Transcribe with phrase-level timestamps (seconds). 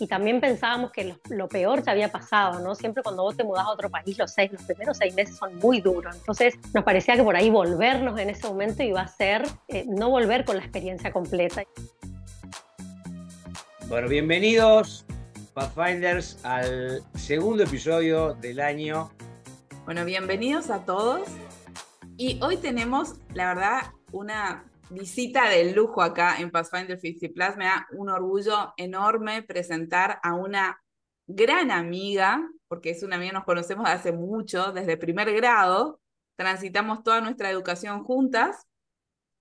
[0.00, 2.74] y también pensábamos que lo, peor ya había pasado, ¿no?
[2.74, 5.56] Siempre cuando vos te mudás a otro país, los seis, los primeros seis meses son
[5.56, 6.16] muy duros.
[6.16, 10.08] Entonces nos parecía que por ahí volvernos en ese momento iba a ser eh, no
[10.08, 11.62] volver con la experiencia completa.
[13.88, 15.04] Bueno, bienvenidos,
[15.52, 19.10] Pathfinders, al segundo episodio del año.
[19.84, 21.28] Bueno, bienvenidos a todos.
[22.16, 23.82] Y hoy tenemos, la verdad,
[24.12, 27.56] una visita de lujo acá en Pathfinder 50 Plus.
[27.56, 30.82] Me da un orgullo enorme presentar a una
[31.26, 36.00] gran amiga, porque es una amiga, nos conocemos hace mucho, desde primer grado.
[36.36, 38.66] Transitamos toda nuestra educación juntas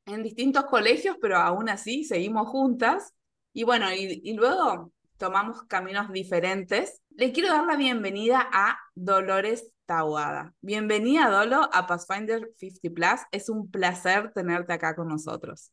[0.06, 3.14] en distintos colegios, pero aún así seguimos juntas.
[3.54, 7.02] Y bueno, y luego tomamos caminos diferentes.
[7.10, 10.54] Le quiero dar la bienvenida a Dolores Tawada.
[10.62, 13.22] Bienvenida, Dolo, a Pathfinder 50 Plus.
[13.32, 15.72] Es un placer tenerte acá con nosotros.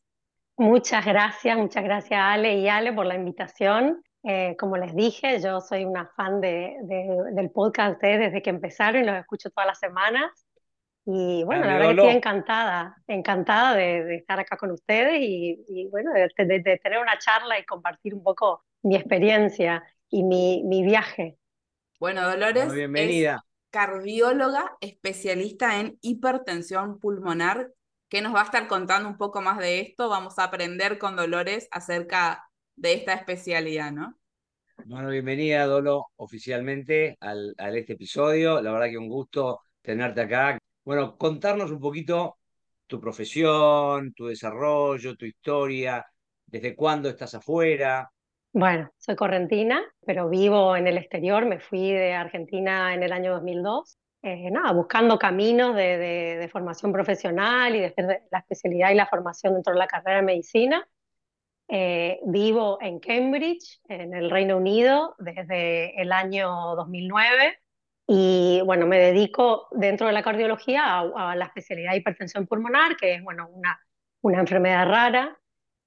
[0.55, 4.01] Muchas gracias, muchas gracias Ale y Ale por la invitación.
[4.23, 8.49] Eh, como les dije, yo soy una fan de, del podcast de ustedes desde que
[8.49, 10.31] empezaron y los escucho todas las semanas.
[11.05, 16.11] Y bueno, la verdad que estoy encantada, encantada de, estar acá con ustedes y, bueno,
[16.11, 21.37] de, de, tener una charla y compartir un poco mi experiencia y mi, mi viaje.
[21.99, 27.71] Bueno, Dolores, bienvenida cardióloga especialista en hipertensión pulmonar,
[28.09, 30.09] que nos va a estar contando un poco más de esto.
[30.09, 34.17] Vamos a aprender con Dolores acerca de esta especialidad, ¿no?
[34.85, 38.61] Bueno, bienvenida, Dolo, oficialmente al, a este episodio.
[38.61, 40.57] La verdad que un gusto tenerte acá.
[40.85, 42.37] Bueno, contarnos un poquito
[42.85, 46.05] tu profesión, tu desarrollo, tu historia,
[46.45, 48.09] desde cuándo estás afuera,
[48.53, 51.45] bueno, soy correntina, pero vivo en el exterior.
[51.45, 53.97] Me fui de Argentina en el año 2002.
[54.23, 57.93] Eh, nada, buscando caminos de, formación profesional y de
[58.31, 60.87] la especialidad y la formación dentro de la carrera de medicina.
[61.69, 67.59] Eh, vivo en Cambridge, en el Reino Unido, desde el año 2009
[68.07, 73.15] y bueno, me dedico dentro de la cardiología a, la especialidad de hipertensión pulmonar, que
[73.15, 73.77] es bueno, una,
[74.21, 75.37] una enfermedad rara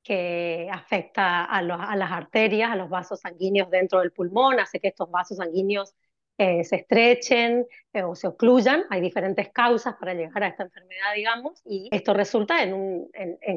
[0.03, 5.11] que afecta a, las arterias, a los vasos sanguíneos dentro del pulmón, hace que estos
[5.11, 5.95] vasos sanguíneos
[6.39, 8.85] eh, se estrechen eh, o se ocluyan.
[8.89, 13.11] Hay diferentes causas para llegar a esta enfermedad, digamos, y esto resulta en,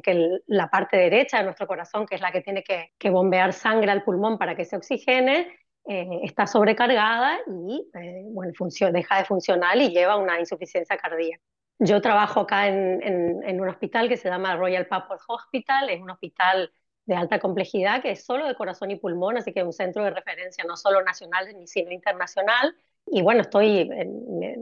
[0.03, 3.91] que la parte derecha de nuestro corazón, que es la que tiene que, bombear sangre
[3.91, 5.47] al pulmón para que se oxigene,
[5.87, 7.87] eh, está sobrecargada y
[8.31, 8.51] bueno,
[8.91, 11.41] deja de funcionar y lleva a una insuficiencia cardíaca.
[11.79, 16.71] Yo trabajo acá en, un hospital que se llama Royal Papworth Hospital, es un hospital
[17.05, 20.03] de alta complejidad que es solo de corazón y pulmón, así que es un centro
[20.03, 22.75] de referencia no solo nacional sino internacional.
[23.05, 23.89] Y bueno, estoy,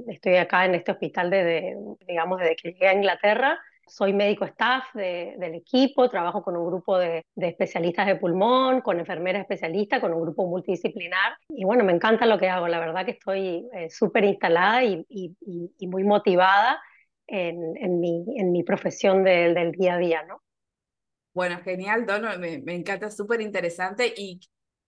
[0.08, 1.78] estoy acá en este hospital desde,
[2.08, 3.60] digamos, desde que llegué a Inglaterra.
[3.86, 9.42] Soy médico staff del equipo, trabajo con un grupo de, especialistas de pulmón, con enfermeras
[9.42, 11.38] especialistas, con un grupo multidisciplinar.
[11.50, 15.06] Y bueno, me encanta lo que hago, la verdad que estoy eh, súper instalada y,
[15.08, 16.82] y muy motivada
[17.32, 20.42] en, mi, en mi profesión del día a día, ¿no?
[21.34, 24.42] Bueno, genial, Dono, me, me encanta, súper interesante y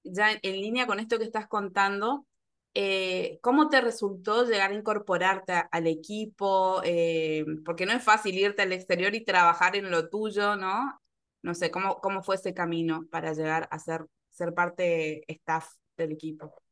[0.03, 2.25] ya en, línea con esto que estás contando,
[2.73, 6.81] eh, ¿cómo te resultó llegar a incorporarte al equipo?
[6.83, 10.99] Eh, porque no es fácil irte al exterior y trabajar en lo tuyo, ¿no?
[11.41, 15.67] No sé, ¿cómo, cómo fue ese camino para llegar a ser, ser parte staff
[15.97, 16.62] del equipo?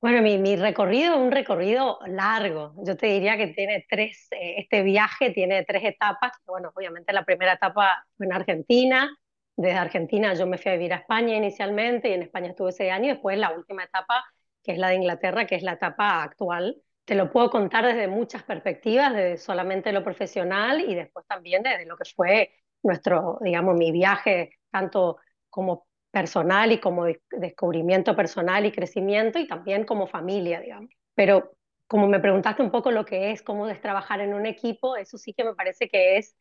[0.00, 2.72] Bueno, mi, mi recorrido es un recorrido largo.
[2.84, 6.32] Yo te diría que tiene tres, eh, este viaje tiene tres etapas.
[6.46, 9.10] Bueno, obviamente la primera etapa fue en Argentina.
[9.56, 12.90] Desde Argentina yo me fui a vivir a España inicialmente y en España estuve ese
[12.92, 13.08] año.
[13.08, 14.24] Después la última etapa,
[14.62, 16.80] que es la de Inglaterra, que es la etapa actual.
[17.04, 21.86] Te lo puedo contar desde muchas perspectivas, desde solamente lo profesional y después también desde
[21.86, 22.52] lo que fue
[22.84, 25.16] nuestro, digamos, mi viaje, tanto
[25.50, 30.90] como personal y como descubrimiento personal y crecimiento y también como familia, digamos.
[31.14, 31.52] Pero
[31.86, 35.18] como me preguntaste un poco lo que es, cómo es trabajar en un equipo, eso
[35.18, 36.36] sí que me parece que es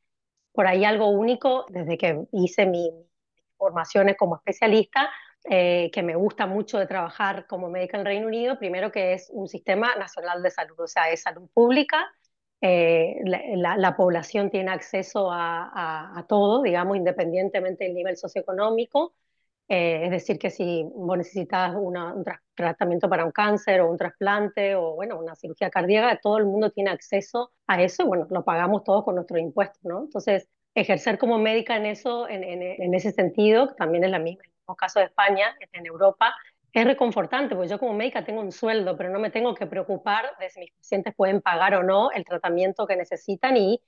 [0.52, 2.92] por ahí algo único desde que hice mi
[3.58, 5.10] formaciones como especialista,
[5.50, 9.30] eh, que me gusta mucho de trabajar como médica en Reino Unido, primero que es
[9.32, 12.08] un sistema nacional de salud, o sea, es salud pública,
[12.62, 19.14] eh, la, población tiene acceso a, a, todo, digamos, independientemente del nivel socioeconómico,
[19.70, 22.24] eh, es decir, que si vos necesitas un
[22.56, 26.72] tratamiento para un cáncer o un trasplante o bueno, una cirugía cardíaca, todo el mundo
[26.72, 30.04] tiene acceso a eso y bueno, lo pagamos todos con nuestros impuestos, ¿no?
[30.04, 34.44] Entonces, ejercer como médica en eso, en, en, ese sentido, también es la misma.
[34.46, 36.34] En el caso de España, en Europa,
[36.72, 40.26] es reconfortante, porque yo como médica tengo un sueldo, pero no me tengo que preocupar
[40.40, 43.82] de si mis pacientes pueden pagar o no el tratamiento que necesitan y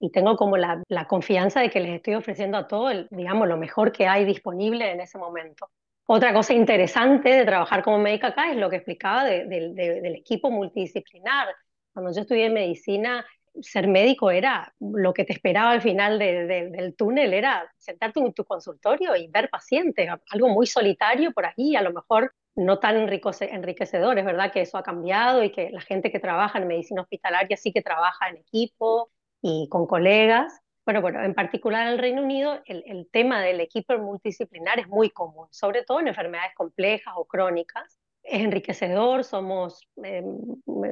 [0.00, 3.92] y tengo como la, confianza de que les estoy ofreciendo a todos, digamos, lo mejor
[3.92, 5.70] que hay disponible en ese momento.
[6.06, 11.48] Otra cosa interesante de trabajar como médica acá es lo que explicaba del equipo multidisciplinar.
[11.92, 13.26] Cuando yo estudié medicina,
[13.60, 18.44] ser médico era lo que te esperaba al final del túnel, era sentarte en tu
[18.44, 24.18] consultorio y ver pacientes, algo muy solitario por ahí, a lo mejor no tan enriquecedor,
[24.18, 27.56] es verdad que eso ha cambiado y que la gente que trabaja en medicina hospitalaria
[27.56, 29.10] sí que trabaja en equipo
[29.42, 30.60] y con colegas.
[30.84, 34.88] Bueno, bueno, en particular en el Reino Unido el, el tema del equipo multidisciplinar es
[34.88, 37.98] muy común, sobre todo en enfermedades complejas o crónicas
[38.28, 40.36] es enriquecedor, somos, em,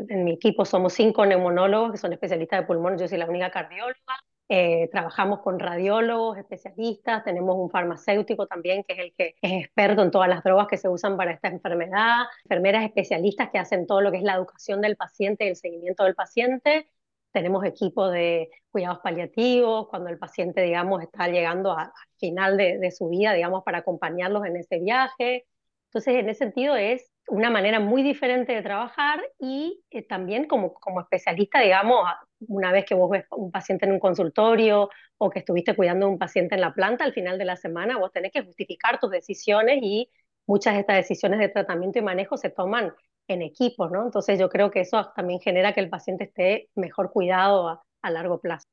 [0.08, 3.50] en mi equipo somos cinco neumonólogos que son especialistas de pulmón, yo soy la única
[3.50, 4.16] cardióloga,
[4.48, 10.02] eh, trabajamos con radiólogos, especialistas, tenemos un farmacéutico también que es el que es experto
[10.02, 14.00] en todas las drogas que se usan para esta enfermedad, enfermeras especialistas que hacen todo
[14.00, 16.86] lo que es la educación del paciente y el seguimiento del paciente,
[17.36, 22.90] tenemos equipo de cuidados paliativos, cuando el paciente, digamos, está llegando al final de, de
[22.90, 25.44] su vida, digamos, para acompañarlos en ese viaje.
[25.88, 30.72] Entonces, en ese sentido es una manera muy diferente de trabajar y eh, también como,
[30.72, 32.06] como especialista, digamos,
[32.48, 36.08] una vez que vos ves un paciente en un consultorio o que estuviste cuidando a
[36.08, 39.10] un paciente en la planta, al final de la semana vos tenés que justificar tus
[39.10, 40.10] decisiones y
[40.46, 42.94] muchas de estas decisiones de tratamiento y manejo se toman
[43.28, 44.04] en equipo, ¿no?
[44.04, 48.10] Entonces yo creo que eso también genera que el paciente esté mejor cuidado a, a
[48.10, 48.66] largo plazo.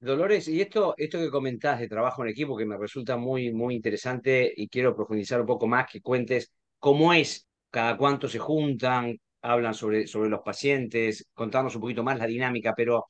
[0.00, 3.74] Dolores, y esto, esto que comentás de trabajo en equipo, que me resulta muy, muy
[3.74, 9.18] interesante y quiero profundizar un poco más, que cuentes cómo es cada cuánto se juntan,
[9.42, 13.06] hablan sobre, sobre los pacientes, contarnos un poquito más la dinámica, pero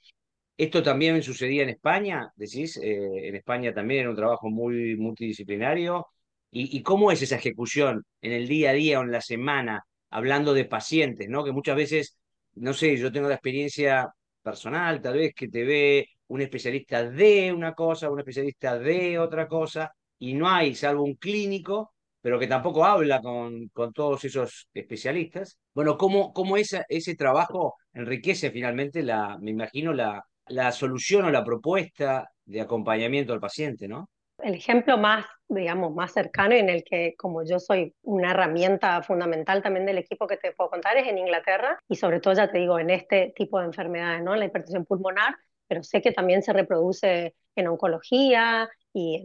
[0.57, 6.07] esto también sucedía en España, decís, eh, en España también era un trabajo muy multidisciplinario.
[6.51, 9.85] ¿Y, ¿Y cómo es esa ejecución en el día a día o en la semana,
[10.11, 11.45] hablando de pacientes, ¿no?
[11.45, 12.19] Que muchas veces,
[12.55, 14.09] no sé, yo tengo la experiencia
[14.43, 19.49] personal, tal vez que te ve un especialista de una cosa, un especialista de otra
[19.49, 24.69] cosa, y no hay, salvo un clínico, pero que tampoco habla con, con todos esos
[24.75, 25.59] especialistas.
[25.73, 31.31] Bueno, ¿cómo, cómo esa, ese trabajo enriquece finalmente, la, me imagino, la, la solución o
[31.31, 34.11] la propuesta de acompañamiento al paciente, ¿no?
[34.39, 39.03] El ejemplo más, digamos, más cercano y en el que, como yo soy una herramienta
[39.03, 42.51] fundamental también del equipo que te puedo contar, es en Inglaterra y sobre todo, ya
[42.51, 44.37] te digo, en este tipo de enfermedades, ¿no?
[44.37, 45.35] La hipertensión pulmonar,
[45.67, 49.23] pero sé que también se reproduce en oncología y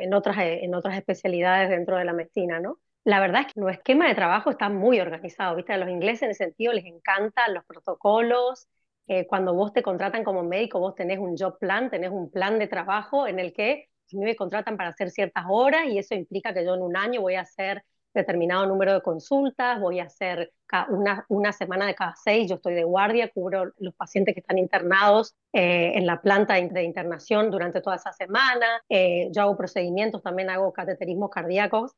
[0.00, 2.78] en, otras, en otras especialidades dentro de la medicina, ¿no?
[3.04, 5.74] La verdad es que nuestro esquema de trabajo está muy organizado, ¿viste?
[5.74, 8.66] A los ingleses en ese sentido les encantan los protocolos.
[9.06, 12.58] Eh, cuando vos te contratan como médico, vos tenés un job plan, tenés un plan
[12.58, 13.90] de trabajo en el que
[14.22, 17.20] a me contratan para hacer ciertas horas y eso implica que yo en un año
[17.20, 17.84] voy a hacer
[18.14, 20.52] determinado número de consultas, voy a hacer
[20.88, 24.58] una, una semana de cada seis, yo estoy de guardia, cubro los pacientes que están
[24.58, 30.22] internados eh, en la planta de internación durante toda esa semana, eh, yo hago procedimientos,
[30.22, 31.92] también hago cateterismos cardíacos,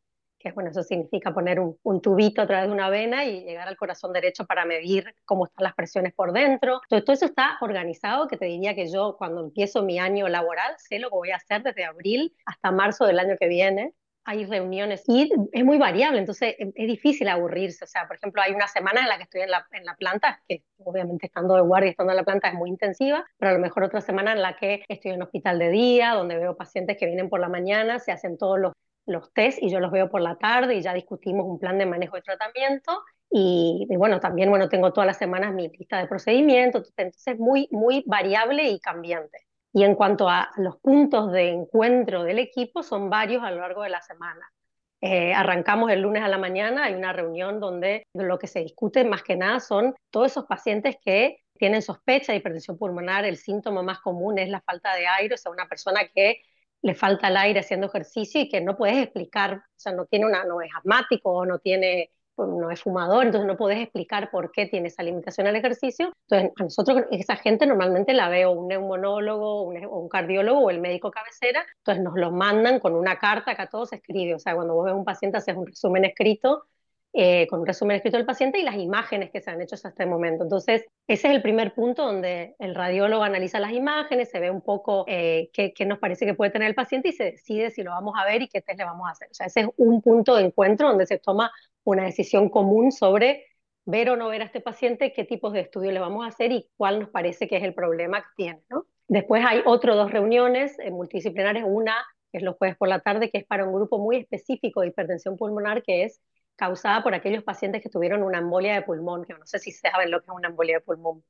[0.50, 3.66] que bueno, eso significa poner un, un, tubito a través de una vena y llegar
[3.69, 6.81] al corazón derecho para medir cómo están las presiones por dentro.
[6.84, 10.75] Entonces, todo eso está organizado, que te diría que yo cuando empiezo mi año laboral
[10.78, 13.93] sé lo que voy a hacer desde abril hasta marzo del año que viene
[14.26, 17.84] hay reuniones y es muy variable, entonces es, difícil aburrirse.
[17.84, 19.94] O sea, por ejemplo, hay una semana en la que estoy en la, en la
[19.94, 23.54] planta, que obviamente estando de guardia, estando en la planta es muy intensiva, pero a
[23.54, 26.96] lo mejor otra semana en la que estoy en hospital de día, donde veo pacientes
[26.99, 28.72] que vienen por la mañana, se hacen todos los,
[29.06, 31.86] los test y yo los veo por la tarde y ya discutimos un plan de
[31.86, 33.02] manejo de tratamiento.
[33.30, 37.68] Y, bueno, también bueno, tengo todas las semanas mi lista de procedimientos, entonces es muy,
[37.70, 39.38] muy variable y cambiante.
[39.72, 43.82] Y en cuanto a los puntos de encuentro del equipo, son varios a lo largo
[43.82, 44.40] de la semana.
[45.02, 49.04] Eh, arrancamos el lunes a la mañana, hay una reunión donde lo que se discute
[49.04, 53.82] más que nada son todos esos pacientes que tienen sospecha de hipertensión pulmonar, el síntoma
[53.82, 56.40] más común es la falta de aire, o sea, una persona que
[56.83, 60.26] le falta el aire haciendo ejercicio y que no puedes explicar, o sea, no tiene
[60.26, 64.30] una, no es asmático o no tiene pues, no es fumador, entonces no podés explicar
[64.30, 66.12] por qué tiene esa limitación al ejercicio.
[66.28, 70.80] Entonces, a nosotros, esa gente normalmente la veo un neumonólogo, un, un cardiólogo o el
[70.80, 74.35] médico cabecera, entonces nos lo mandan con una carta que a todos se escribe.
[74.35, 76.64] O sea, cuando vos ves un paciente, haces un resumen escrito
[77.18, 79.88] eh, con un resumen escrito del paciente y las imágenes que se han hecho hasta
[79.88, 80.44] este momento.
[80.44, 84.61] Entonces, ese es el primer punto donde el radiólogo analiza las imágenes, se ve un
[84.61, 87.92] poco eh, qué, nos parece que puede tener el paciente y se decide si lo
[87.92, 89.28] vamos a ver y qué test le vamos a hacer.
[89.30, 91.50] O sea, ese es un punto de encuentro donde se toma
[91.85, 93.46] una decisión común sobre
[93.87, 96.52] ver o no ver a este paciente, qué tipos de estudios le vamos a hacer
[96.52, 98.61] y cuál nos parece que es el problema que tiene.
[99.08, 101.94] Después hay otras dos reuniones eh, multidisciplinares, una
[102.32, 105.38] es los jueves por la tarde, que es para un grupo muy específico de hipertensión
[105.38, 106.20] pulmonar, que es
[106.56, 110.10] causada por aquellos pacientes que tuvieron una embolia de pulmón, que no sé si saben
[110.10, 111.22] lo que es una embolia de pulmón.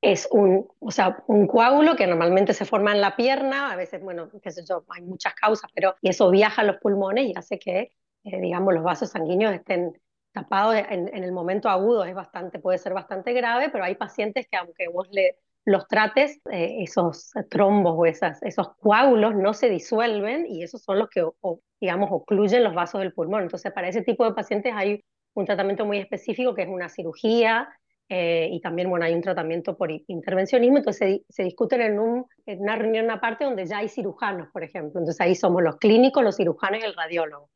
[0.00, 4.00] es un, o sea, un coágulo que normalmente se forma en la pierna, a veces,
[4.00, 7.34] bueno, qué sé yo, hay muchas causas, pero y eso viaja a los pulmones y
[7.36, 7.92] hace que,
[8.24, 10.00] eh, digamos, los vasos sanguíneos estén
[10.32, 14.46] tapados en, en, el momento agudo, es bastante, puede ser bastante grave, pero hay pacientes
[14.48, 19.68] que aunque vos le, los trates, eh, esos trombos o esas, esos coágulos no se
[19.68, 23.42] disuelven y esos son los que, o, digamos, ocluyen los vasos del pulmón.
[23.42, 27.68] Entonces, para ese tipo de pacientes hay un tratamiento muy específico que es una cirugía
[28.08, 32.24] eh, y también, bueno, hay un tratamiento por intervencionismo, entonces se, se discuten en, un,
[32.46, 35.00] en una reunión aparte donde ya hay cirujanos, por ejemplo.
[35.00, 37.50] Entonces ahí somos los clínicos, los cirujanos y el radiólogo.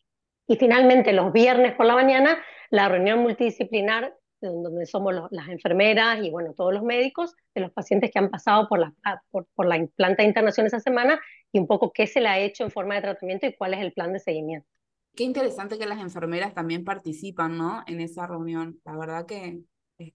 [0.47, 2.37] Y finalmente, los viernes por la mañana,
[2.69, 4.14] la reunión multidisciplinar,
[4.47, 8.69] donde somos las enfermeras y, bueno, todos los médicos de los pacientes que han pasado
[8.69, 8.95] por la,
[9.31, 11.21] por, por la planta de internación esa semana
[11.53, 13.81] y un poco qué se le ha hecho en forma de tratamiento y cuál es
[13.81, 14.69] el plan de seguimiento.
[15.15, 17.85] Qué interesante que las enfermeras también participan, ¿no?
[17.87, 18.81] En esa reunión.
[18.85, 19.61] La verdad que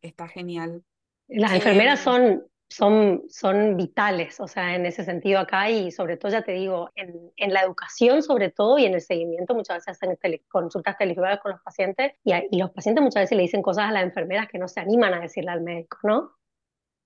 [0.01, 0.83] está genial.
[1.27, 6.31] Las enfermeras son, son, son vitales, o sea, en ese sentido acá y sobre todo,
[6.31, 9.89] ya te digo, en, en la educación sobre todo y en el seguimiento, muchas veces
[9.89, 13.61] hacen tele, consultas televisadas con los pacientes y, y, los pacientes muchas veces le dicen
[13.61, 16.31] cosas a las enfermeras que no se animan a decirle al médico, ¿no?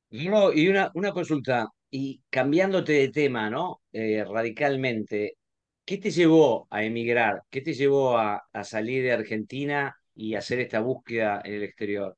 [0.09, 3.81] No, y una, una consulta, y cambiándote de tema, ¿no?
[3.93, 5.37] Eh, radicalmente,
[5.85, 7.43] ¿qué te llevó a emigrar?
[7.49, 12.17] ¿Qué te llevó a, a salir de Argentina y hacer esta búsqueda en el exterior?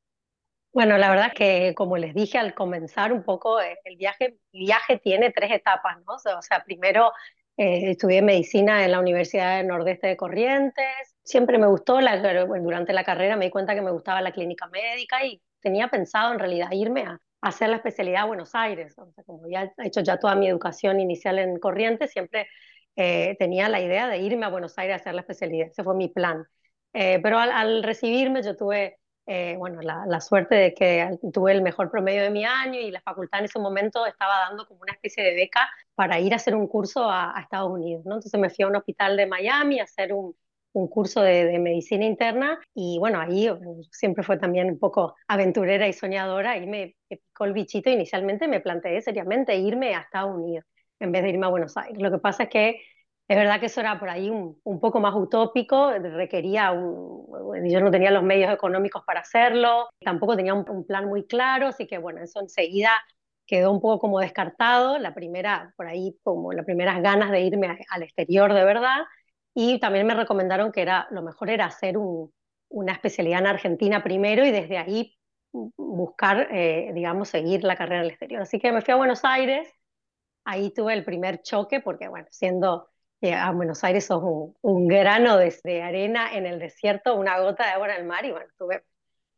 [0.73, 4.59] Bueno, la verdad que como les dije al comenzar un poco, eh, el viaje, el
[4.65, 6.15] viaje tiene tres etapas, ¿no?
[6.15, 7.11] O sea, primero
[7.57, 10.85] eh, estudié medicina en la Universidad del Nordeste de Corrientes,
[11.23, 14.67] siempre me gustó, la, durante la carrera me di cuenta que me gustaba la clínica
[14.67, 19.11] médica y tenía pensado en realidad irme a hacer la especialidad a Buenos Aires, o
[19.11, 22.47] sea, como ya he hecho ya toda mi educación inicial en Corrientes, siempre
[22.95, 25.93] eh, tenía la idea de irme a Buenos Aires a hacer la especialidad, ese fue
[25.95, 26.45] mi plan.
[26.93, 31.53] Eh, pero al, al recibirme yo tuve eh, bueno, la, la, suerte de que tuve
[31.53, 34.81] el mejor promedio de mi año y la facultad en ese momento estaba dando como
[34.81, 38.15] una especie de beca para ir a hacer un curso a, a Estados Unidos, ¿no?
[38.15, 40.35] Entonces me fui a un hospital de Miami a hacer un,
[40.73, 43.49] un curso de, de, medicina interna y bueno, ahí
[43.91, 47.89] siempre fue también un poco aventurera y soñadora y me, me picó el bichito.
[47.89, 50.65] Inicialmente me planteé seriamente irme a Estados Unidos
[50.99, 52.01] en vez de irme a Buenos Aires.
[52.01, 52.81] Lo que pasa es que
[53.27, 57.25] es verdad que eso era por ahí un, un poco más utópico, requería un,
[57.69, 61.67] yo no tenía los medios económicos para hacerlo, tampoco tenía un, un, plan muy claro,
[61.67, 62.91] así que bueno, eso enseguida
[63.45, 67.67] quedó un poco como descartado, la primera, por ahí como las primeras ganas de irme
[67.67, 68.99] a, al exterior de verdad,
[69.53, 72.33] y también me recomendaron que era, lo mejor era hacer un,
[72.69, 75.15] una especialidad en Argentina primero y desde ahí
[75.51, 78.41] buscar, eh, digamos, seguir la carrera al exterior.
[78.41, 79.69] Así que me fui a Buenos Aires,
[80.45, 82.89] ahí tuve el primer choque porque, bueno, siendo
[83.31, 87.65] a Buenos Aires sos un, un grano de, de, arena en el desierto, una gota
[87.65, 88.83] de agua en el mar y bueno, tuve,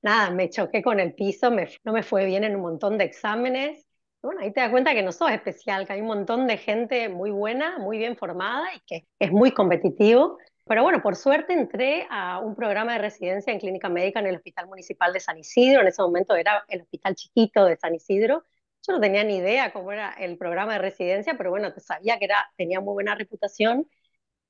[0.02, 3.06] nada, me choqué con el piso, me, no me fue bien en un montón de
[3.06, 3.86] exámenes.
[4.22, 7.10] Bueno, ahí te das cuenta que no sos especial, que hay un montón de gente
[7.10, 10.38] muy buena, muy bien formada y que es muy competitivo.
[10.66, 14.38] Pero bueno, por suerte entré a un programa de residencia en clínica médica en el
[14.38, 15.82] Hospital Municipal de San Isidro.
[15.82, 18.44] En ese momento era el hospital chiquito de San Isidro
[18.86, 22.26] yo no tenía ni idea cómo era el programa de residencia, pero bueno, sabía que
[22.26, 23.88] era, tenía muy buena reputación.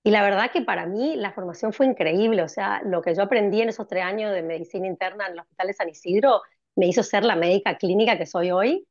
[0.03, 2.43] Y la verdad que para mí la formación fue increíble.
[2.43, 5.39] O sea, lo que yo aprendí en esos tres años de medicina interna en el
[5.39, 6.41] Hospital de San Isidro
[6.75, 8.87] me hizo ser la médica clínica que soy hoy.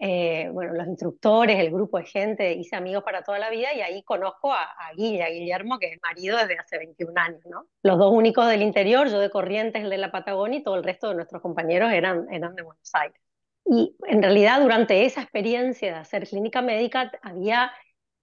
[0.00, 3.80] Eh, bueno, los instructores, el grupo de gente, hice amigos para toda la vida y
[3.80, 7.42] ahí conozco a, a Guille, a Guillermo, que es marido desde hace 21 años.
[7.82, 10.84] Los dos únicos del interior, yo de Corrientes, el de la Patagonia y todo el
[10.84, 13.20] resto de nuestros compañeros eran, eran de Buenos Aires.
[13.70, 17.70] Y en realidad durante esa experiencia de hacer clínica médica había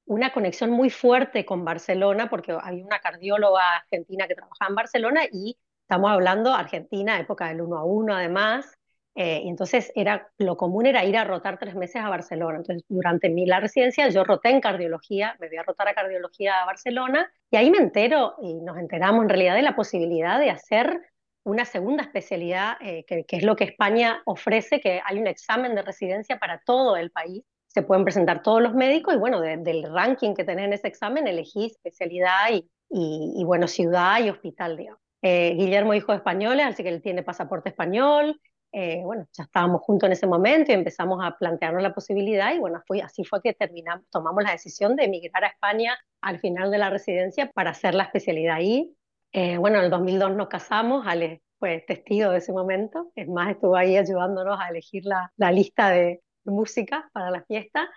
[0.06, 5.22] una conexión muy fuerte con Barcelona, porque había una cardióloga argentina que trabajaba en Barcelona
[5.32, 8.75] y estamos hablando Argentina, época del uno a uno además,
[9.16, 12.58] eh, y entonces era, lo común era ir a rotar tres meses a Barcelona.
[12.58, 16.62] Entonces durante mi, la residencia yo roté en cardiología, me voy a rotar a cardiología
[16.62, 20.50] a Barcelona y ahí me entero y nos enteramos en realidad de la posibilidad de
[20.50, 21.02] hacer
[21.46, 25.75] una segunda especialidad, eh, que, que, es lo que España ofrece, que hay un examen
[25.75, 27.44] de residencia para todo el país.
[27.68, 30.88] Se pueden presentar todos los médicos y bueno, de, del ranking que tenés en ese
[30.88, 35.00] examen elegís especialidad y, y, y bueno, ciudad y hospital, digamos.
[35.22, 38.40] Eh, Guillermo hijo de españoles, así que él tiene pasaporte español.
[38.72, 42.60] Eh, bueno, ya estábamos juntos en ese momento y empezamos a plantearnos la posibilidad y
[42.60, 46.72] bueno, fue, así fue que terminamos, tomamos la decisión de emigrar a España al final
[46.72, 48.96] de la residencia para hacer la especialidad ahí
[49.38, 53.50] eh, bueno, en el 2002 nos casamos, Ale fue testigo de ese momento, es más,
[53.50, 57.89] estuvo ahí ayudándonos a elegir la, la lista de música para la fiesta.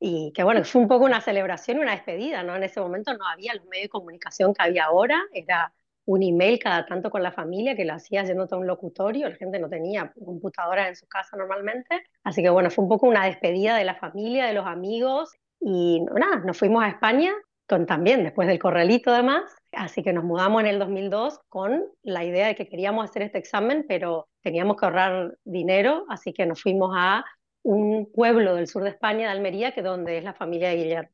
[0.00, 2.56] Y que bueno, fue un poco una celebración una despedida, ¿no?
[2.56, 5.70] En ese momento no había los medios de comunicación que había ahora, era
[6.06, 9.36] un email cada tanto con la familia, que lo hacía yéndote a un locutorio, la
[9.36, 13.26] gente no tenía computadoras en su casa normalmente, así que bueno, fue un poco una
[13.26, 17.34] despedida de la familia, de los amigos, y nada, nos fuimos a España,
[17.66, 19.42] también después del corralito además,
[19.72, 23.38] así que nos mudamos en el 2002 con la idea de que queríamos hacer este
[23.38, 27.24] examen, pero teníamos que ahorrar dinero, así que nos fuimos a
[27.62, 31.10] un pueblo del sur de España, de Almería, que donde es la familia de Guillermo.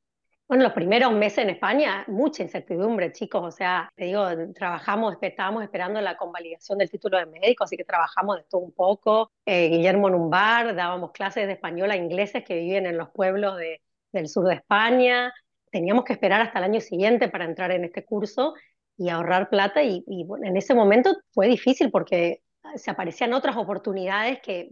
[0.47, 3.43] Bueno, los primeros meses en España, mucha incertidumbre, chicos.
[3.43, 7.85] O sea, te digo, trabajamos, estábamos esperando la convalidación del título de médico, así que
[7.85, 9.33] trabajamos de todo un poco.
[9.47, 13.09] Eh, Guillermo en un bar, dábamos clases de español a ingleses que viven en los
[13.09, 13.81] pueblos de,
[14.13, 15.33] del sur de España.
[15.73, 18.55] Teníamos que esperar hasta el año siguiente para entrar en este curso
[18.99, 19.83] y ahorrar plata.
[19.83, 22.43] Y, en ese momento fue difícil porque
[22.76, 24.69] se aparecían otras oportunidades que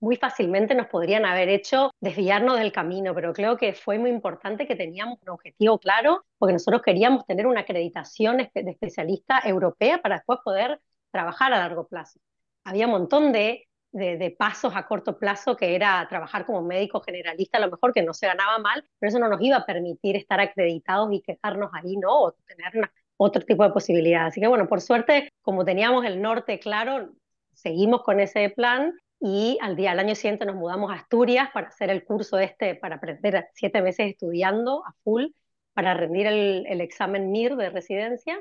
[0.00, 4.66] muy fácilmente nos podrían haber hecho desviarnos del camino, pero creo que fue muy importante
[4.66, 10.16] que teníamos un objetivo claro, porque nosotros queríamos tener una acreditación de especialista europea para
[10.16, 12.20] después poder trabajar a largo plazo.
[12.64, 17.58] Había un montón de, de, pasos a corto plazo que era trabajar como médico generalista,
[17.58, 20.16] a lo mejor que no se ganaba mal, pero eso no nos iba a permitir
[20.16, 22.22] estar acreditados y quedarnos ahí, ¿no?
[22.22, 24.32] O tener otro tipo de posibilidades.
[24.32, 27.10] Así que bueno, por suerte, como teníamos el norte claro,
[27.52, 31.68] seguimos con ese plan y al día, al año siguiente nos mudamos a Asturias para
[31.68, 35.26] hacer el curso este, para aprender siete meses estudiando a full,
[35.72, 38.38] para rendir el, el examen MIR de residencia.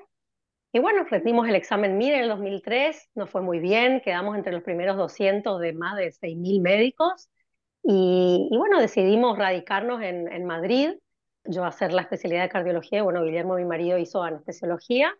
[0.71, 4.53] Y bueno, rendimos el examen MIR en el 2003, nos fue muy bien, quedamos entre
[4.53, 7.29] los primeros 200 de más de 6.000 médicos.
[7.83, 10.91] Y, y, bueno, decidimos radicarnos en, en Madrid,
[11.45, 15.15] yo hacer la especialidad de cardiología, bueno, Guillermo, mi marido, hizo anestesiología,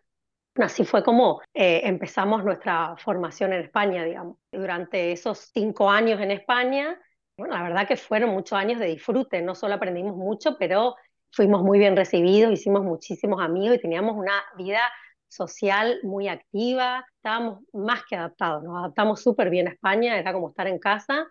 [0.58, 4.38] Así fue como eh, empezamos nuestra formación en España, digamos.
[4.50, 6.98] Durante esos cinco años en España,
[7.36, 10.96] bueno, la verdad que fueron muchos años de disfrute, no solo aprendimos mucho, pero
[11.30, 14.80] fuimos muy bien recibidos, hicimos muchísimos amigos y teníamos una vida
[15.28, 20.50] social muy activa, estábamos más que adaptados, nos adaptamos súper bien a España, era como
[20.50, 21.26] estar en casa.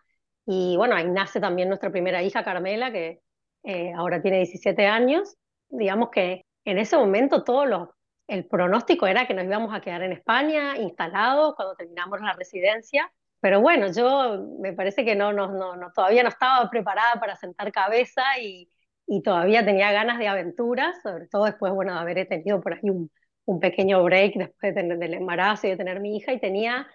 [0.46, 3.20] Y bueno, ahí nace también nuestra primera hija, Carmela, que
[3.64, 5.36] eh, ahora tiene 17 años.
[5.70, 7.90] Digamos que en ese momento todos los
[8.28, 13.10] el pronóstico era que nos íbamos a quedar en España, instalados, cuando terminamos la residencia.
[13.40, 17.72] Pero bueno, yo me parece que no, no, no, todavía no estaba preparada para sentar
[17.72, 18.70] cabeza y,
[19.06, 22.90] y, todavía tenía ganas de aventuras, sobre todo después bueno, de haber tenido por ahí
[22.90, 23.10] un,
[23.48, 26.86] un pequeño break después del embarazo y de tener mi hija y tenía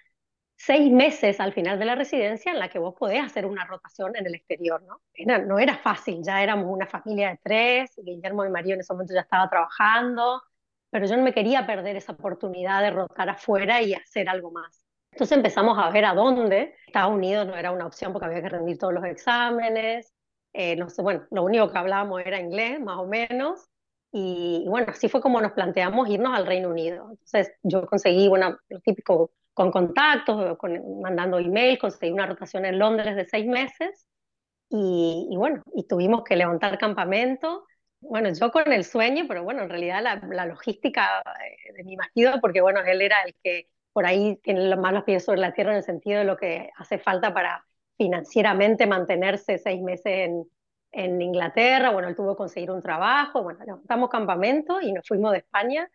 [0.55, 4.15] seis meses al final de la residencia en la que vos podés hacer una rotación
[4.17, 5.01] en el exterior, ¿no?
[5.15, 8.93] Era, no era fácil, ya éramos una familia de tres, Guillermo, mi marido en ese
[8.93, 10.43] momento ya estaba trabajando,
[10.91, 14.85] pero yo no me quería perder esa oportunidad de rotar afuera y hacer algo más.
[15.11, 16.75] Entonces empezamos a ver a dónde.
[16.87, 20.13] Estados Unidos no era una opción porque había que rendir todos los exámenes.
[20.53, 23.69] Eh, no sé, bueno, lo único que hablábamos era inglés, más o menos.
[24.13, 27.09] Y, bueno, así fue como nos planteamos irnos al Reino Unido.
[27.11, 32.79] Entonces yo conseguí, bueno, lo típico, con contactos, con, mandando email, conseguí una rotación en
[32.79, 34.07] Londres de seis meses.
[34.69, 37.65] Y, y bueno, y tuvimos que levantar campamento
[38.03, 42.41] bueno, yo con el sueño, pero bueno, en realidad la, logística eh, de mi marido,
[42.41, 45.79] porque bueno, él era el que por ahí tiene los pies sobre la tierra en
[45.79, 47.65] el sentido de lo que hace falta para
[47.97, 50.45] financieramente mantenerse seis meses en,
[50.93, 51.91] en Inglaterra.
[51.91, 55.89] Bueno, él tuvo que conseguir un trabajo, bueno, levantamos campamento y nos fuimos de España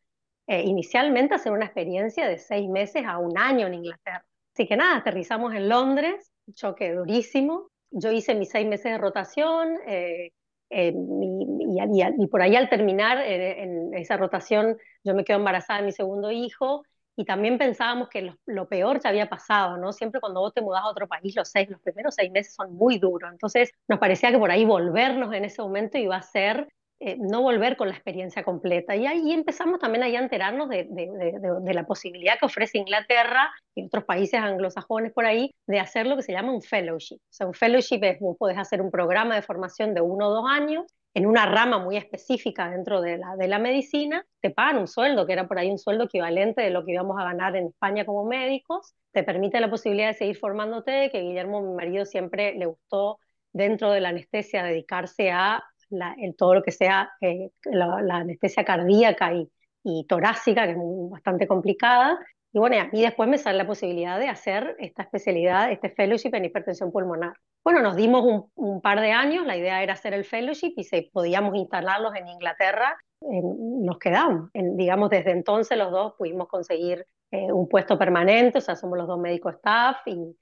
[0.48, 4.26] eh, inicialmente a hacer una experiencia de seis meses a un año en Inglaterra.
[4.54, 7.70] Así que nada, aterrizamos en Londres, choque durísimo.
[7.92, 10.32] Yo hice mis seis meses de rotación, eh,
[10.70, 15.94] eh, y, por ahí al terminar en esa rotación yo me quedo embarazada de mi
[15.94, 16.84] segundo hijo
[17.20, 19.92] y también pensábamos que lo, peor ya había pasado, ¿no?
[19.92, 22.76] Siempre cuando vos te mudás a otro país, los seis, los primeros seis meses son
[22.76, 23.32] muy duros.
[23.32, 26.68] Entonces nos parecía que por ahí volvernos en ese momento iba a ser
[27.00, 28.96] eh, no volver con la experiencia completa.
[28.96, 34.04] Y ahí empezamos también a enterarnos de, de, la posibilidad que ofrece Inglaterra y otros
[34.04, 37.18] países anglosajones por ahí de hacer lo que se llama un fellowship.
[37.18, 40.46] O sea, un fellowship es, puedes hacer un programa de formación de uno o dos
[40.48, 40.86] años
[41.18, 45.26] en una rama muy específica dentro de la, de la medicina, te pagan un sueldo,
[45.26, 48.06] que era por ahí un sueldo equivalente de lo que íbamos a ganar en España
[48.06, 52.68] como médicos, te permite la posibilidad de seguir formándote, que Guillermo, mi marido, siempre le
[52.68, 53.18] gustó
[53.52, 59.34] dentro de la anestesia dedicarse a en todo lo que sea eh, la, anestesia cardíaca
[59.34, 59.50] y,
[59.84, 60.78] y, torácica, que es
[61.10, 62.20] bastante complicada.
[62.58, 66.92] Y bueno, después me sale la posibilidad de hacer esta especialidad, este fellowship en hipertensión
[66.92, 67.34] pulmonar.
[67.64, 71.02] Bueno, nos dimos un, par de años, la idea era hacer el fellowship y si
[71.14, 74.50] podíamos instalarlos en Inglaterra, nos quedamos.
[74.56, 79.08] Digamos, desde entonces los dos pudimos conseguir eh, un puesto permanente, o sea, somos los
[79.08, 80.36] dos médicos staff y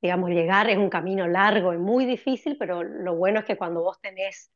[0.00, 3.82] digamos, llegar es un camino largo y muy difícil, pero lo bueno es que cuando
[3.82, 4.50] vos tenés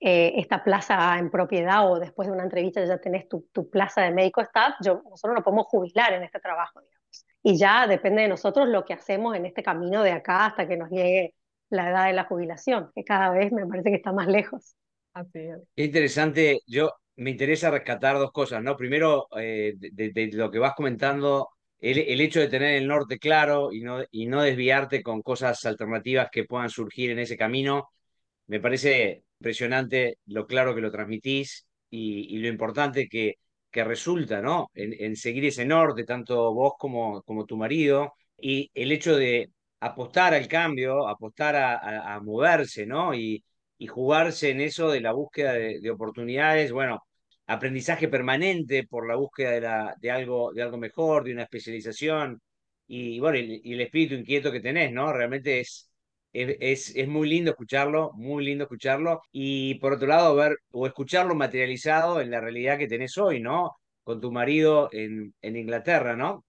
[0.00, 4.02] eh, esta plaza en propiedad o después de una entrevista ya tenés tu, tu plaza
[4.02, 6.98] de médico staff, yo, nosotros nos podemos jubilar en este trabajo, digamos.
[7.42, 10.76] Y ya depende de nosotros lo que hacemos en este camino de acá hasta que
[10.76, 11.34] nos llegue
[11.70, 14.74] la edad de la jubilación, que cada vez me parece que está más lejos.
[15.12, 15.58] Así es.
[15.76, 16.60] Interesante.
[16.66, 18.76] Yo me interesa rescatar dos cosas, ¿no?
[18.76, 21.48] Primero, eh, de, de lo que vas comentando,
[21.80, 25.64] el, el hecho de tener el norte claro y no, y no desviarte con cosas
[25.64, 27.88] alternativas que puedan surgir en ese camino.
[28.48, 33.36] Me parece impresionante lo claro que lo transmitís y, lo importante que,
[33.70, 34.70] que resulta, ¿no?
[34.74, 40.34] En, seguir ese norte, tanto vos como, como tu marido, y el hecho de apostar
[40.34, 43.14] al cambio, apostar a, a, a moverse, ¿no?
[43.14, 43.44] Y,
[43.78, 47.02] y, jugarse en eso de la búsqueda de, de, oportunidades, bueno,
[47.46, 52.40] aprendizaje permanente por la búsqueda de, la, de, algo, de algo mejor, de una especialización,
[52.86, 55.12] y bueno, el espíritu inquieto que tenés, ¿no?
[55.12, 55.87] Realmente es,
[56.32, 59.22] es, es, muy lindo escucharlo, muy lindo escucharlo.
[59.32, 63.76] Y por otro lado, ver o escucharlo materializado en la realidad que tenés hoy, ¿no?
[64.04, 66.44] Con tu marido en, en Inglaterra, ¿no?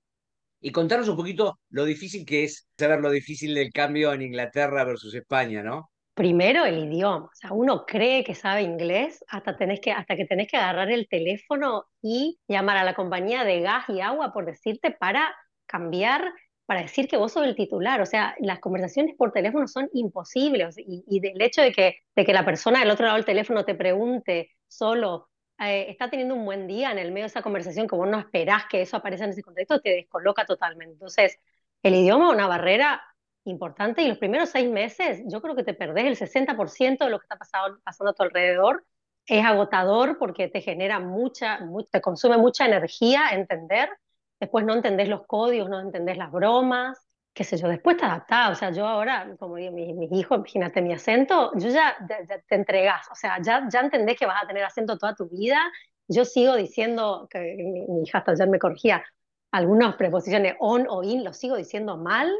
[0.62, 4.84] Y contarnos un poquito lo difícil que es saber lo difícil del cambio en Inglaterra
[4.84, 5.90] versus España, ¿no?
[6.20, 10.26] Primero el idioma, o sea, uno cree que sabe inglés hasta, tenés que, hasta que
[10.26, 14.46] tenés que agarrar el teléfono y llamar a la compañía de gas y agua por
[14.46, 15.34] decirte para
[15.66, 16.34] cambiar
[16.70, 18.00] para decir que vos sos el titular.
[18.00, 20.78] O sea, las conversaciones por teléfono son imposibles.
[20.78, 23.66] Y, y del hecho de que, de que la persona del otro lado del teléfono
[23.66, 27.88] te pregunte solo, eh, está teniendo un buen día en el medio de esa conversación,
[27.88, 30.94] que vos no esperás que eso aparezca en ese contexto, te descoloca totalmente.
[30.94, 31.40] Entonces,
[31.82, 33.02] el idioma es una barrera
[33.46, 37.18] importante y los primeros seis meses yo creo que te perdés el 60% de lo
[37.18, 38.86] que está pasando, pasando a tu alrededor.
[39.26, 43.90] Es agotador porque te genera mucha, mucha, te consume mucha energía entender
[44.40, 46.98] después no entendés los códigos, no entendés las bromas,
[47.34, 50.40] qué sé yo, después te adaptás, o sea, yo ahora, como digo, mis, mis hijos,
[50.40, 54.26] imagínate mi acento, yo ya, ya, ya, te entregás, o sea, ya, ya entendés que
[54.26, 55.60] vas a tener acento toda tu vida,
[56.08, 59.04] yo sigo diciendo, que mi, mi hija hasta ayer me corregía,
[59.52, 62.32] algunas preposiciones on o in, lo sigo diciendo mal,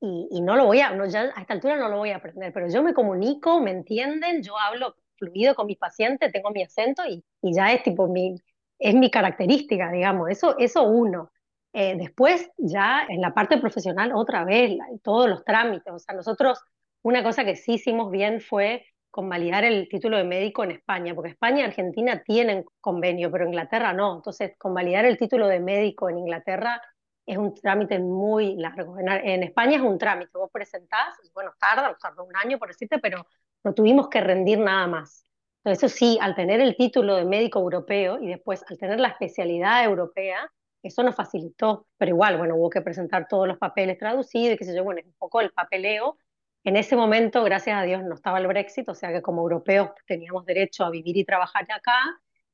[0.00, 2.16] y, y, no lo voy a, no, ya a esta altura no lo voy a
[2.16, 6.62] aprender, pero yo me comunico, me entienden, yo hablo fluido con mis pacientes, tengo mi
[6.62, 8.34] acento y, y ya es tipo mi,
[8.78, 11.30] es mi característica, digamos, eso, eso uno.
[11.72, 15.92] Eh, después, ya en la parte profesional, otra vez, todos los trámites.
[15.92, 16.60] O sea, nosotros,
[17.02, 21.30] una cosa que sí hicimos bien fue convalidar el título de médico en España, porque
[21.30, 24.16] España y Argentina tienen convenio, pero Inglaterra no.
[24.16, 26.80] Entonces, convalidar el título de médico en Inglaterra
[27.26, 28.96] es un trámite muy largo.
[28.98, 33.26] En, España es un trámite, vos presentás, bueno, tarda, tarda un año por decirte, pero
[33.64, 35.24] no tuvimos que rendir nada más.
[35.58, 39.08] Entonces, eso sí, al tener el título de médico europeo y después al tener la
[39.08, 40.50] especialidad europea,
[40.82, 44.64] eso nos facilitó, pero igual, bueno, hubo que presentar todos los papeles traducidos y qué
[44.64, 46.18] sé yo, bueno, un poco el papeleo.
[46.64, 49.90] En ese momento, gracias a Dios, no estaba el Brexit, o sea que como europeos
[50.06, 51.98] teníamos derecho a vivir y trabajar acá,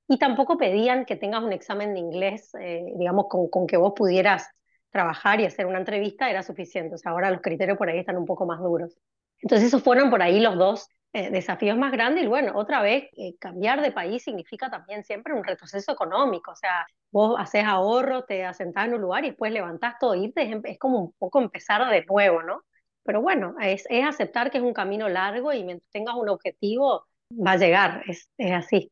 [0.09, 3.93] y tampoco pedían que tengas un examen de inglés, eh, digamos, con, con, que vos
[3.97, 4.49] pudieras
[4.91, 6.95] trabajar y hacer una entrevista era suficiente.
[6.95, 8.97] O sea, ahora los criterios por ahí están un poco más duros.
[9.41, 12.25] Entonces, esos fueron por ahí los dos eh, desafíos más grandes.
[12.25, 16.53] Y bueno, otra vez, eh, cambiar de país significa también siempre un retroceso económico.
[16.53, 20.43] O sea, vos haces ahorro, te asentás en un lugar y después levantás todo, irte,
[20.43, 22.63] es, es como un poco empezar de nuevo, ¿no?
[23.03, 27.07] Pero bueno, es, es, aceptar que es un camino largo y mientras tengas un objetivo,
[27.33, 28.91] va a llegar, es, es así.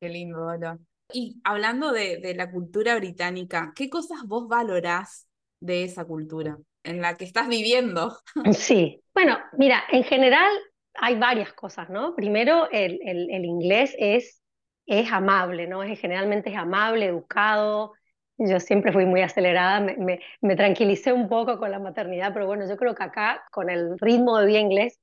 [0.00, 0.78] Qué lindo, Dolo.
[1.12, 5.28] Y hablando de, de, la cultura británica, ¿qué cosas vos valorás
[5.60, 8.16] de esa cultura en la que estás viviendo?
[8.52, 10.50] Sí, bueno, mira, en general
[10.94, 12.14] hay varias cosas, ¿no?
[12.14, 14.42] Primero, el, el, el inglés es,
[14.86, 15.82] es amable, ¿no?
[15.82, 17.92] Es, generalmente es amable, educado.
[18.38, 22.66] Yo siempre fui muy acelerada, me, me, tranquilicé un poco con la maternidad, pero bueno,
[22.66, 24.98] yo creo que acá, con el ritmo de vida inglés,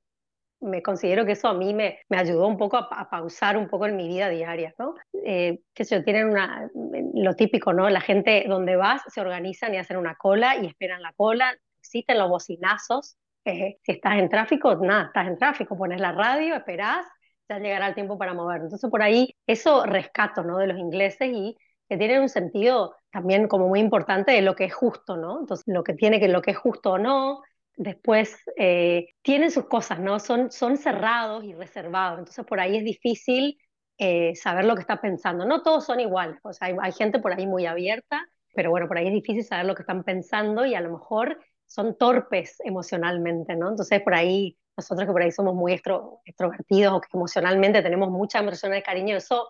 [0.60, 3.86] me considero que eso a mí me, me ayudó un poco a, pausar un poco
[3.86, 4.94] en mi vida diaria, ¿no?
[5.24, 6.68] Eh, que yo, tienen una,
[7.14, 7.88] lo típico, ¿no?
[7.88, 12.18] La gente donde vas se organizan y hacen una cola y esperan la cola, existen
[12.18, 17.06] los bocinazos, eh, si estás en tráfico, nada, estás en tráfico, pones la radio, esperás,
[17.48, 18.62] ya llegará el tiempo para mover.
[18.62, 20.58] Entonces por ahí eso rescato, ¿no?
[20.58, 21.56] De los ingleses y
[21.88, 25.40] que tienen un sentido también como muy importante de lo que es justo, ¿no?
[25.40, 27.40] Entonces lo que tiene que lo que es justo o no,
[27.76, 30.18] después eh, tienen sus cosas, ¿no?
[30.20, 33.58] Son, son cerrados y reservados, entonces por ahí es difícil
[33.96, 35.46] eh, saber lo que está pensando.
[35.46, 38.88] No todos son iguales, o sea, hay, hay, gente por ahí muy abierta, pero bueno,
[38.88, 42.60] por ahí es difícil saber lo que están pensando y a lo mejor son torpes
[42.64, 43.70] emocionalmente, ¿no?
[43.70, 48.10] Entonces por ahí, nosotros que por ahí somos muy extro, extrovertidos o que emocionalmente tenemos
[48.10, 49.48] mucha emoción de cariño, eso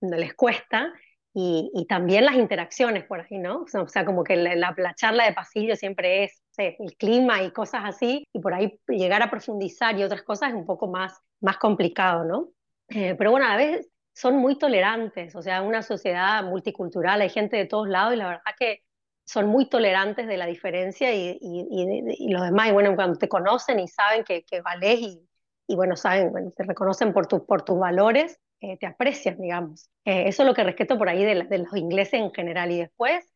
[0.00, 0.92] no les cuesta.
[1.38, 3.66] Y, y, también las interacciones por ahí, ¿no?
[3.70, 7.42] O sea, como que la, la, la charla de pasillo siempre es sé, el clima
[7.42, 10.88] y cosas así, y por ahí llegar a profundizar y otras cosas es un poco
[10.88, 12.48] más, más complicado, ¿no?
[12.88, 17.28] Eh, pero bueno, a la vez son muy tolerantes, o sea, una sociedad multicultural, hay
[17.28, 18.82] gente de todos lados y la verdad que
[19.26, 23.80] son muy tolerantes de la diferencia y, y, los demás, y bueno, cuando te conocen
[23.80, 25.28] y saben que, que valés y,
[25.66, 29.90] y bueno, saben, bueno, te reconocen por, tu, por tus valores, eh, te aprecian, digamos.
[30.04, 32.70] Eh, eso es lo que respeto por ahí de, de los ingleses en general.
[32.70, 33.28] Y después,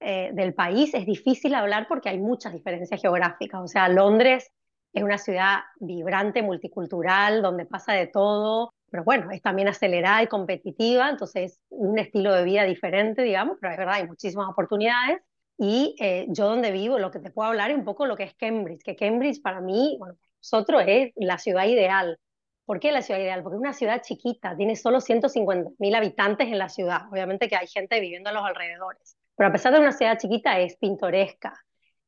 [0.00, 3.60] eh, del país es difícil hablar porque hay muchas diferencias geográficas.
[3.62, 4.50] O sea, Londres
[4.92, 10.26] es una ciudad vibrante, multicultural, donde pasa de todo, pero bueno, es también acelerada y
[10.26, 15.20] competitiva, entonces un estilo de vida diferente, digamos, pero es verdad, hay muchísimas oportunidades.
[15.56, 15.96] Y
[16.28, 18.82] yo donde vivo, lo que te puedo hablar es un poco lo que es Cambridge,
[18.82, 22.18] que Cambridge para mí, bueno, nosotros es la ciudad ideal.
[22.64, 23.42] ¿Por qué la ciudad ideal?
[23.42, 27.02] Porque es una ciudad chiquita, tiene solo 150.000 habitantes en la ciudad.
[27.10, 29.16] Obviamente que hay gente viviendo a los alrededores.
[29.36, 31.54] Pero a pesar de una ciudad chiquita, es pintoresca.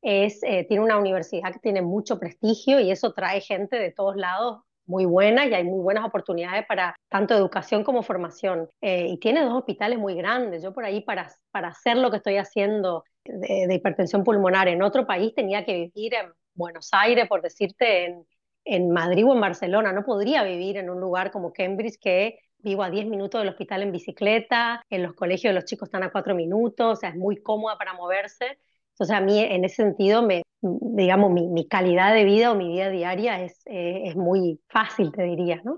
[0.01, 4.15] Es, eh, tiene una universidad que tiene mucho prestigio y eso trae gente de todos
[4.15, 8.69] lados muy buena y hay muy buenas oportunidades para tanto educación como formación.
[8.81, 10.63] Eh, y tiene dos hospitales muy grandes.
[10.63, 14.81] Yo por ahí para, para hacer lo que estoy haciendo de, de hipertensión pulmonar en
[14.81, 18.25] otro país tenía que vivir en Buenos Aires, por decirte, en,
[18.65, 19.93] en Madrid o en Barcelona.
[19.93, 23.83] No podría vivir en un lugar como Cambridge que vivo a 10 minutos del hospital
[23.83, 27.37] en bicicleta, en los colegios los chicos están a 4 minutos, o sea, es muy
[27.37, 28.59] cómoda para moverse.
[28.97, 32.67] Entonces a mí en ese sentido, me, digamos, mi, mi calidad de vida o mi
[32.67, 35.75] vida diaria es, eh, es muy fácil, te diría, ¿no?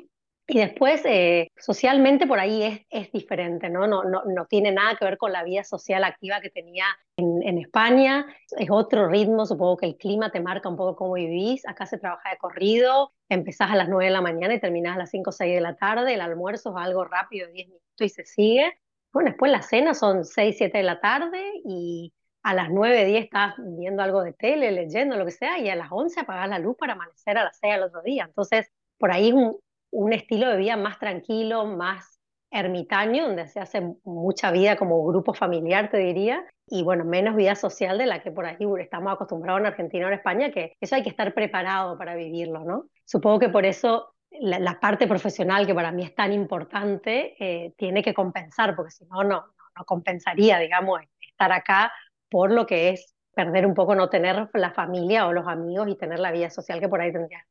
[0.48, 3.88] Y después, eh, socialmente por ahí es, es diferente, ¿no?
[3.88, 4.24] No, ¿no?
[4.26, 6.86] no tiene nada que ver con la vida social activa que tenía
[7.18, 8.26] en, en, España.
[8.58, 11.68] Es otro ritmo, supongo que el clima te marca un poco cómo vivís.
[11.68, 15.00] Acá se trabaja de corrido, empezás a las 9 de la mañana y terminás a
[15.00, 16.16] las 5 o 6 de la tarde.
[16.16, 18.74] El almuerzo es algo rápido, 10 minutos y se sigue.
[19.12, 22.12] Bueno, después la cena son 6, 7 de la tarde y
[22.44, 25.76] a las 9, 10 estás viendo algo de tele, leyendo, lo que sea, y a
[25.76, 28.26] las 11 apagás la luz para amanecer a las 6 al otro día.
[28.26, 29.58] Entonces, por ahí un,
[29.92, 32.20] un estilo de vida más tranquilo, más
[32.52, 37.56] ermitaño, donde se hace mucha vida como grupo familiar, te diría, y bueno, menos vida
[37.56, 40.96] social de la que por ahí estamos acostumbrados en Argentina o en España, que eso
[40.96, 42.86] hay que estar preparado para vivirlo, ¿no?
[43.06, 47.74] Supongo que por eso la, la parte profesional, que para mí es tan importante, eh,
[47.78, 49.46] tiene que compensar, porque si no, no,
[49.78, 51.92] no compensaría, digamos, estar acá
[52.30, 55.96] por lo que es perder un poco, no tener la familia o los amigos y
[55.96, 57.44] tener la vida social que por ahí tendrías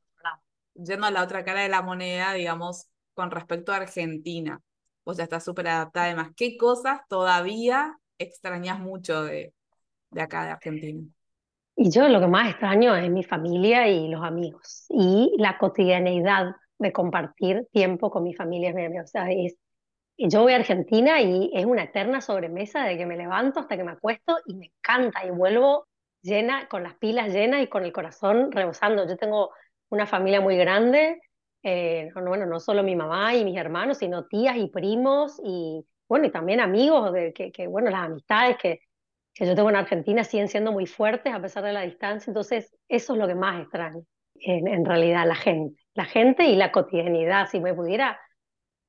[0.78, 4.60] yendo a la otra cara de la moneda, digamos, con respecto a Argentina.
[5.04, 6.06] O sea, estás súper adaptada.
[6.06, 9.54] Además, ¿qué cosas todavía extrañas mucho de,
[10.10, 11.04] de acá, de Argentina?
[11.76, 16.56] Y yo lo que más extraño es mi familia y los amigos y la cotidianeidad
[16.78, 19.04] de compartir tiempo con mi familia y mis amigos.
[19.06, 19.56] O sea, es,
[20.26, 23.84] yo voy a Argentina y es una eterna sobremesa de que me levanto hasta que
[23.84, 25.86] me acuesto y me encanta y vuelvo
[26.22, 29.06] llena, con las pilas llenas y con el corazón rebosando.
[29.06, 29.50] Yo tengo
[29.90, 31.20] una familia muy grande,
[31.62, 35.84] eh, no, bueno, no solo mi mamá y mis hermanos, sino tías y primos y,
[36.08, 38.80] bueno, y también amigos, de, que, bueno, las amistades que,
[39.32, 42.74] que yo tengo en Argentina siguen siendo muy fuertes a pesar de la distancia, entonces
[42.88, 44.02] eso es lo que más extraño,
[44.34, 48.18] en, en realidad, la gente, la gente y la cotidianidad, si me pudiera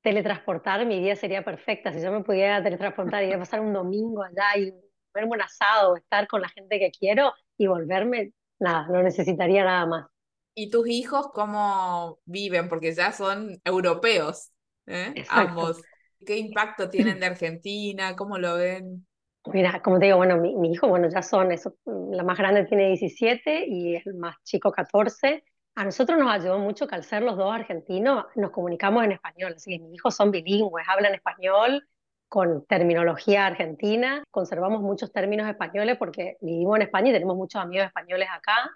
[0.02, 4.56] teletransportar, mi vida sería perfecta, si yo me pudiera teletransportar y pasar un domingo allá
[4.58, 4.72] y
[5.12, 9.86] verme un asado, estar con la gente que quiero y volverme, nada, no necesitaría nada
[9.86, 10.06] más.
[10.54, 12.68] ¿Y tus hijos cómo viven?
[12.68, 14.50] Porque ya son europeos,
[14.86, 15.24] ¿eh?
[15.28, 15.80] ambos.
[16.26, 18.14] ¿Qué impacto tienen de Argentina?
[18.16, 19.06] ¿Cómo lo ven?
[19.46, 22.66] Mira, como te digo, bueno, mi, mi hijo, bueno, ya son, eso, la más grande
[22.66, 25.42] tiene 17 y el más chico 14.
[25.74, 29.54] A nosotros nos ayudó mucho que al ser los dos argentinos nos comunicamos en español,
[29.56, 31.86] así que mis hijos son bilingües, hablan español
[32.28, 37.86] con terminología argentina, conservamos muchos términos españoles porque vivimos en España y tenemos muchos amigos
[37.86, 38.70] españoles acá,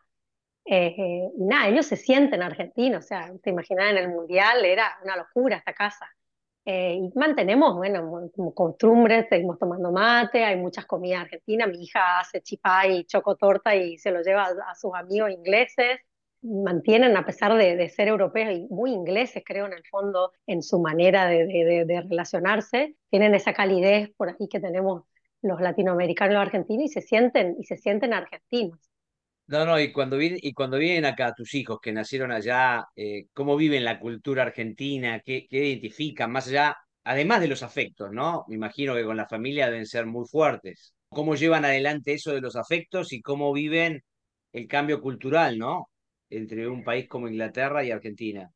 [0.64, 4.96] eh, y nada, ellos se sienten argentinos, o sea, te imaginas en el Mundial era
[5.02, 6.06] una locura esta casa.
[6.66, 12.20] Eh, y mantenemos, bueno, como costumbres, seguimos tomando mate, hay muchas comidas argentinas, mi hija
[12.20, 16.00] hace chipá y chocotorta y se lo lleva a, a, sus amigos ingleses,
[16.44, 20.62] mantienen, a pesar de, de, ser europeos y muy ingleses, creo, en el fondo, en
[20.62, 25.04] su manera de, de, relacionarse, tienen esa calidez por aquí que tenemos
[25.40, 28.78] los latinoamericanos los argentinos y se sienten, y se sienten argentinos.
[29.46, 33.26] No, no, y cuando, vienen, y cuando vienen acá tus hijos que nacieron allá, eh,
[33.34, 35.20] ¿cómo viven la cultura argentina?
[35.20, 36.30] ¿Qué, ¿Qué, identifican?
[36.30, 38.44] Más allá, además de los afectos, ¿no?
[38.48, 40.94] Me imagino que con la familia deben ser muy fuertes.
[41.08, 44.02] ¿Cómo llevan adelante eso de los afectos y cómo viven
[44.52, 45.88] el cambio cultural, ¿no?
[46.30, 48.50] Entre un país como Inglaterra y Argentina.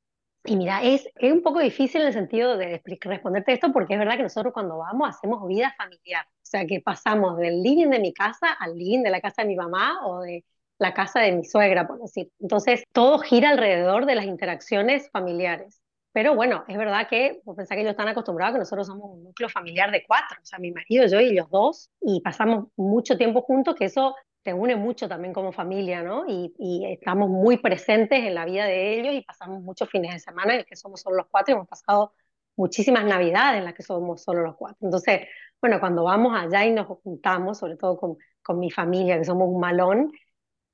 [0.45, 3.99] Y mira, es, es un poco difícil en el sentido de responderte esto porque es
[3.99, 6.25] verdad que nosotros cuando vamos hacemos vida familiar.
[6.27, 9.49] O sea, que pasamos del living de mi casa al living de la casa de
[9.49, 10.45] mi mamá o de
[10.79, 12.31] la casa de mi suegra, por decir.
[12.39, 15.83] Entonces, todo gira alrededor de las interacciones familiares.
[16.13, 19.25] Pero bueno, es verdad que, vos pensás que ellos están acostumbrados que nosotros somos un
[19.25, 23.17] núcleo familiar de cuatro, o sea, mi marido, yo y los dos, y pasamos mucho
[23.19, 24.15] tiempo juntos, que eso
[24.49, 26.25] te une mucho también como familia, ¿no?
[26.27, 30.21] Y, y, estamos muy presentes en la vida de ellos y pasamos muchos fines de
[30.21, 32.15] semana en los que somos solo los cuatro y hemos pasado
[32.57, 34.79] muchísimas navidades en las que somos solo los cuatro.
[34.87, 35.29] Entonces,
[35.61, 39.49] bueno, cuando vamos allá y nos juntamos, sobre todo con, con mi familia, que somos
[39.51, 40.13] un malón,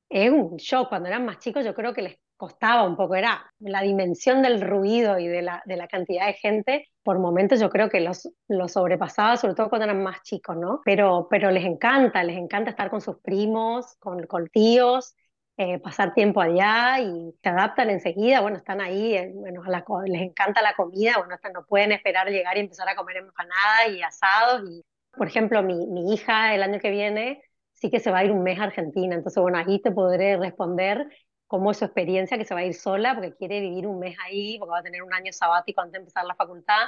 [0.08, 0.88] es un shock.
[0.88, 4.60] Cuando eran más chicos yo creo que les costaba un poco, era la dimensión del
[4.60, 8.28] ruido y de la, de la cantidad de gente, por momentos yo creo que los,
[8.48, 10.82] los sobrepasaba, sobre todo cuando eran más chicos, ¿no?
[10.84, 15.14] Pero, pero les encanta, les encanta estar con sus primos, con, con tíos,
[15.56, 19.62] eh, pasar tiempo allá y se adaptan enseguida, bueno, están ahí, eh, bueno,
[20.04, 24.02] les encanta la comida, bueno, no pueden esperar llegar y empezar a comer empanadas y
[24.02, 24.68] asados.
[24.68, 24.82] Y,
[25.16, 28.32] por ejemplo, mi, mi hija el año que viene sí que se va a ir
[28.32, 31.08] un mes a Argentina, entonces, bueno, ahí te podré responder
[31.46, 34.16] cómo es su experiencia, que se va a ir sola porque quiere vivir un mes
[34.24, 36.86] ahí, porque va a tener un año sabático antes de empezar la facultad,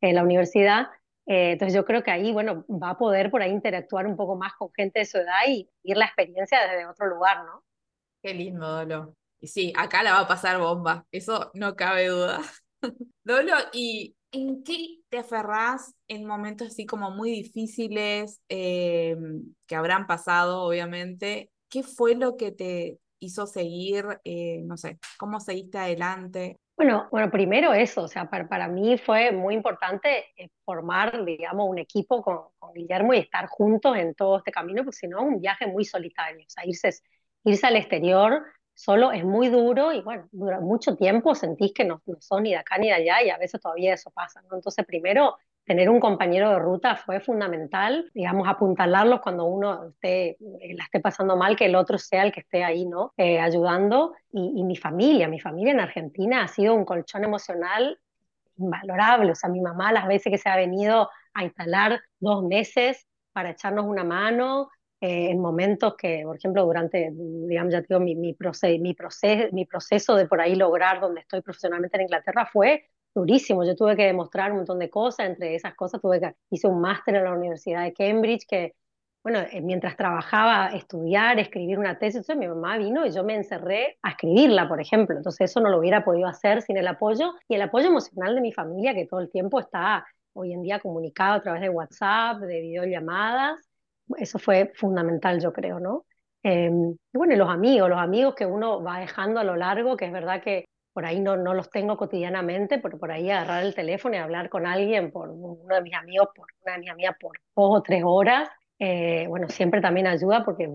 [0.00, 0.88] en la universidad.
[1.26, 4.36] Eh, entonces yo creo que ahí, bueno, va a poder por ahí interactuar un poco
[4.36, 7.64] más con gente de su edad y ir la experiencia desde otro lugar, ¿no?
[8.22, 9.16] Qué lindo, Dolo.
[9.40, 12.40] Y sí, acá la va a pasar bomba, eso no cabe duda.
[13.24, 19.16] Dolo, ¿y en qué te aferrás en momentos así como muy difíciles eh,
[19.66, 21.50] que habrán pasado, obviamente?
[21.68, 26.58] ¿Qué fue lo que te, hizo seguir, eh, no sé, cómo seguiste adelante?
[26.76, 31.68] Bueno, bueno, primero eso, o sea, para, para mí fue muy importante eh, formar, digamos,
[31.68, 35.22] un equipo con, con, Guillermo y estar juntos en todo este camino, porque si no,
[35.22, 36.90] un viaje muy solitario, o sea, irse,
[37.44, 38.42] irse al exterior
[38.74, 42.50] solo es muy duro y bueno, dura mucho tiempo, sentís que no, no son ni
[42.50, 44.56] de acá ni de allá y a veces todavía eso pasa, ¿no?
[44.56, 50.74] Entonces, primero, tener un compañero de ruta fue fundamental, digamos, apuntalarlos cuando uno esté, eh,
[50.76, 53.12] la esté pasando mal, que el otro sea el que esté ahí, ¿no?
[53.16, 54.14] Eh, ayudando.
[54.30, 57.98] Y, y, mi familia, mi familia en Argentina ha sido un colchón emocional
[58.56, 59.32] invalorable.
[59.32, 63.50] O sea, mi mamá las veces que se ha venido a instalar dos meses para
[63.50, 68.32] echarnos una mano, eh, en momentos que, por ejemplo, durante, digamos, ya digo, mi, mi,
[68.32, 72.88] proceso, mi, proceso, mi proceso de por ahí lograr donde estoy profesionalmente en Inglaterra fue
[73.14, 73.64] durísimo.
[73.64, 76.80] Yo tuve que demostrar un montón de cosas, entre esas cosas tuve que, hice un
[76.80, 78.74] máster en la Universidad de Cambridge que,
[79.22, 83.98] bueno, eh, mientras trabajaba, estudiar, escribir una tesis, mi mamá vino y yo me encerré
[84.02, 85.16] a escribirla, por ejemplo.
[85.16, 88.40] Entonces eso no lo hubiera podido hacer sin el apoyo y el apoyo emocional de
[88.40, 92.38] mi familia, que todo el tiempo está hoy en día comunicado a través de WhatsApp,
[92.40, 93.58] de videollamadas.
[94.18, 96.04] Eso fue fundamental, yo creo, ¿no?
[96.46, 100.04] Y bueno, y los amigos, los amigos que uno va dejando a lo largo, que
[100.04, 103.74] es verdad que por ahí no, no los tengo cotidianamente, pero por ahí agarrar el
[103.74, 107.16] teléfono y hablar con alguien, por uno de mis amigos, por una de mis amigas
[107.20, 110.70] por dos o tres horas, eh, bueno, siempre también ayuda porque,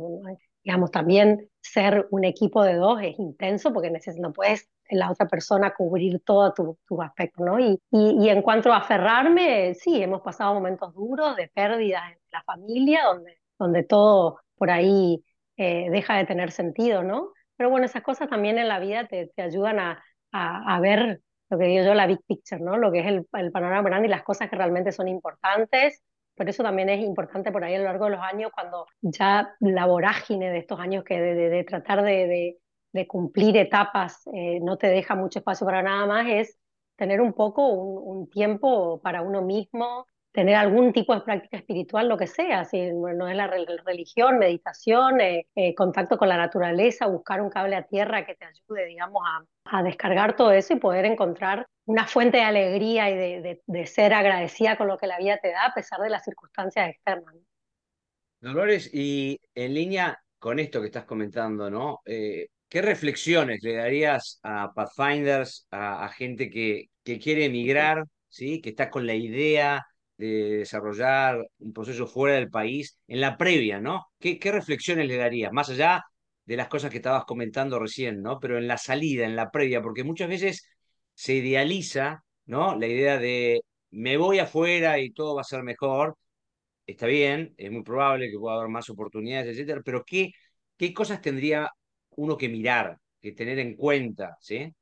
[0.63, 5.73] digamos, también ser un equipo de dos es intenso porque no puedes la otra persona
[5.73, 7.59] cubrir todo tu, tu aspecto, ¿no?
[7.59, 12.17] Y, y, y, en cuanto a aferrarme, sí, hemos pasado momentos duros de pérdidas en
[12.31, 15.23] la familia, donde, donde todo por ahí
[15.57, 17.31] eh, deja de tener sentido, ¿no?
[17.55, 21.21] Pero bueno, esas cosas también en la vida te, te ayudan a, a, a, ver
[21.49, 22.77] lo que digo yo, la big picture, ¿no?
[22.77, 26.01] Lo que es el, el, panorama grande y las cosas que realmente son importantes.
[26.35, 29.53] Por eso también es importante por ahí a lo largo de los años, cuando ya
[29.59, 32.57] la vorágine de estos años que de, de, de tratar de,
[32.93, 36.57] de, cumplir etapas eh, no te deja mucho espacio para nada más, es
[36.95, 42.07] tener un poco un, un tiempo para uno mismo, tener algún tipo de práctica espiritual,
[42.07, 47.07] lo que sea, si no es la religión, meditación, eh, eh, contacto con la naturaleza,
[47.07, 50.79] buscar un cable a tierra que te ayude, digamos, a, a, descargar todo eso y
[50.79, 55.17] poder encontrar una fuente de alegría y de, de, ser agradecida con lo que la
[55.17, 57.35] vida te da a pesar de las circunstancias externas.
[58.39, 61.99] Dolores, y en línea con esto que estás comentando, ¿no?
[62.05, 68.61] Eh, ¿Qué reflexiones le darías a Pathfinders, a, a gente que, que quiere emigrar, ¿sí?
[68.61, 69.85] que está con la idea
[70.19, 74.07] de desarrollar un proceso fuera del país, en la previa, ¿no?
[74.19, 75.51] ¿Qué, qué reflexiones le darías?
[75.53, 76.03] Más allá
[76.45, 78.39] de las cosas que estabas comentando recién, ¿no?
[78.39, 80.67] Pero en la salida, en la previa, porque muchas veces
[81.13, 82.75] se idealiza, ¿no?
[82.77, 86.17] La idea de me voy afuera y todo va a ser mejor.
[86.85, 90.31] Está bien, es muy probable que pueda haber más oportunidades, etcétera, pero ¿qué,
[90.77, 91.69] qué cosas tendría
[92.11, 94.73] uno que mirar, que tener en cuenta, ¿sí?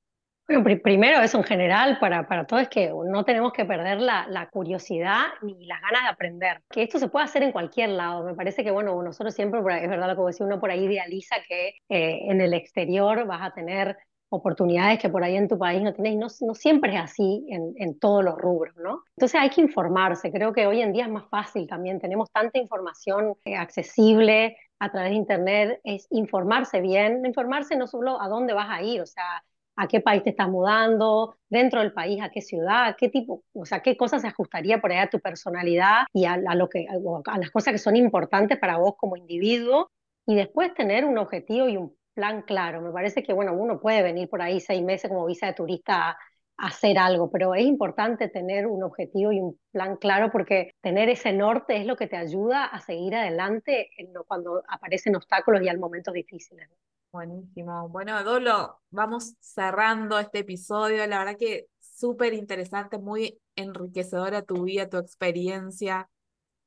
[0.48, 4.00] Bueno, pr primero eso en general para, para todo es que no tenemos que perder
[4.00, 6.62] la, la, curiosidad ni las ganas de aprender.
[6.69, 8.24] Que esto se puede hacer en cualquier lado.
[8.24, 11.36] Me parece que, bueno, nosotros siempre, es verdad lo que decía, uno por ahí idealiza
[11.50, 13.98] que eh, en el exterior vas a tener
[14.30, 17.46] oportunidades que por ahí en tu país no tienes, y no, no siempre es así
[17.50, 19.04] en, en, todos los rubros, ¿no?
[19.15, 22.58] Entonces hay que informarse, creo que hoy en día es más fácil también, tenemos tanta
[22.58, 28.54] información eh, accesible a través de Internet, es informarse bien, informarse no solo a dónde
[28.54, 29.44] vas a ir, o sea,
[29.78, 33.65] a qué país te estás mudando, dentro del país, a qué ciudad, qué tipo, o
[33.65, 37.38] sea, qué cosas se ajustaría por ahí a tu personalidad y a, lo que, a
[37.38, 39.90] las cosas que son importantes para vos como individuo.
[40.25, 42.82] Y después tener un objetivo y un plan claro.
[42.82, 46.10] Me parece que, bueno, uno puede venir por ahí seis meses como visa de turista
[46.10, 46.17] a,
[46.58, 51.32] hacer algo, pero es importante tener un objetivo y un plan claro porque tener ese
[51.32, 53.92] norte es lo que te ayuda a seguir adelante
[54.28, 56.67] cuando aparecen obstáculos y al momentos difíciles.
[57.12, 57.90] Buenísimo.
[57.90, 61.06] Bueno, Dolo, vamos cerrando este episodio.
[61.08, 66.10] La verdad que súper interesante, muy enriquecedora tu vida, tu experiencia.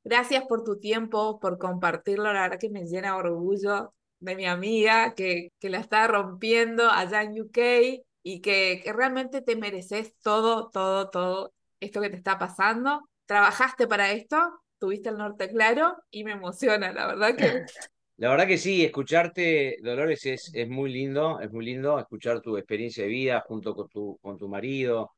[0.02, 2.32] Gracias por tu tiempo, por compartirlo.
[2.32, 7.22] La verdad que me llena orgullo de mi amiga que, que la está rompiendo allá
[7.22, 12.38] en UK y que, que realmente te mereces todo, todo, todo esto que te está
[12.38, 13.08] pasando.
[13.26, 14.36] Trabajaste para esto,
[14.78, 17.64] tuviste el norte claro y me emociona, la verdad que...
[18.20, 22.56] La verdad que sí, escucharte, Dolores, es, es muy lindo, es muy lindo escuchar tu
[22.58, 25.12] experiencia de vida junto con tu, con tu marido,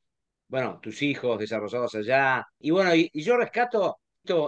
[0.49, 2.45] bueno, tus hijos desarrollados allá.
[2.61, 3.99] Y bueno, y yo rescato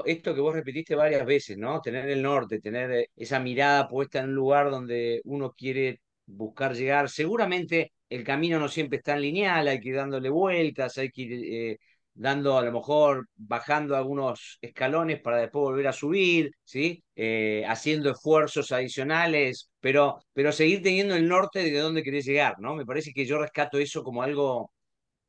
[0.05, 1.81] esto, que vos repetiste varias veces, ¿no?
[1.81, 6.75] Tener el norte, tener eh, esa mirada puesta en un lugar donde uno quiere buscar
[6.75, 7.09] llegar.
[7.09, 11.23] Seguramente el camino no siempre es tan lineal, hay que ir dándole vueltas, hay que
[11.23, 11.33] ir
[11.73, 11.79] eh,
[12.15, 17.03] dando a lo mejor, bajando algunos escalones para después volver a subir, ¿sí?
[17.17, 22.75] Eh, haciendo esfuerzos adicionales, pero, pero seguir teniendo el norte de dónde querés llegar, ¿no?
[22.77, 24.71] Me parece que yo rescato eso como algo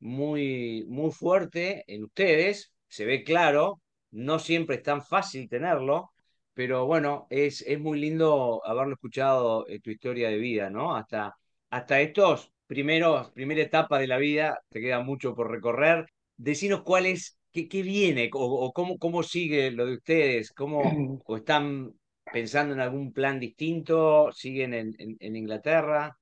[0.00, 3.80] muy, muy fuerte en ustedes, se ve claro,
[4.10, 6.12] no siempre es tan fácil tenerlo,
[6.54, 10.96] pero bueno, es, es muy lindo haberlo escuchado en tu historia de vida, ¿no?
[10.96, 11.34] Hasta,
[11.70, 16.06] hasta estos primeros, primera etapa de la vida, te queda mucho por recorrer.
[16.36, 20.80] Decinos cuál es, qué, qué viene, o, cómo, cómo sigue lo de ustedes, cómo
[21.26, 21.92] o están
[22.32, 26.16] pensando en algún plan distinto, siguen en, en, Inglaterra.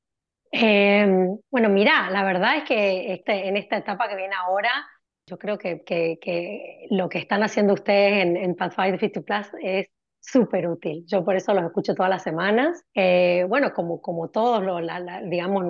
[0.50, 4.70] Em, bueno, mira, la verdad es que este, en esta etapa que viene ahora,
[5.26, 9.88] yo creo que, que, lo que están haciendo ustedes en, en Pathfinder 50 Plus es
[10.32, 11.04] súper útil.
[11.06, 12.84] Yo por eso los escucho todas las semanas.
[12.94, 14.80] Eh, bueno, como, como todos, los,
[15.28, 15.64] digamos,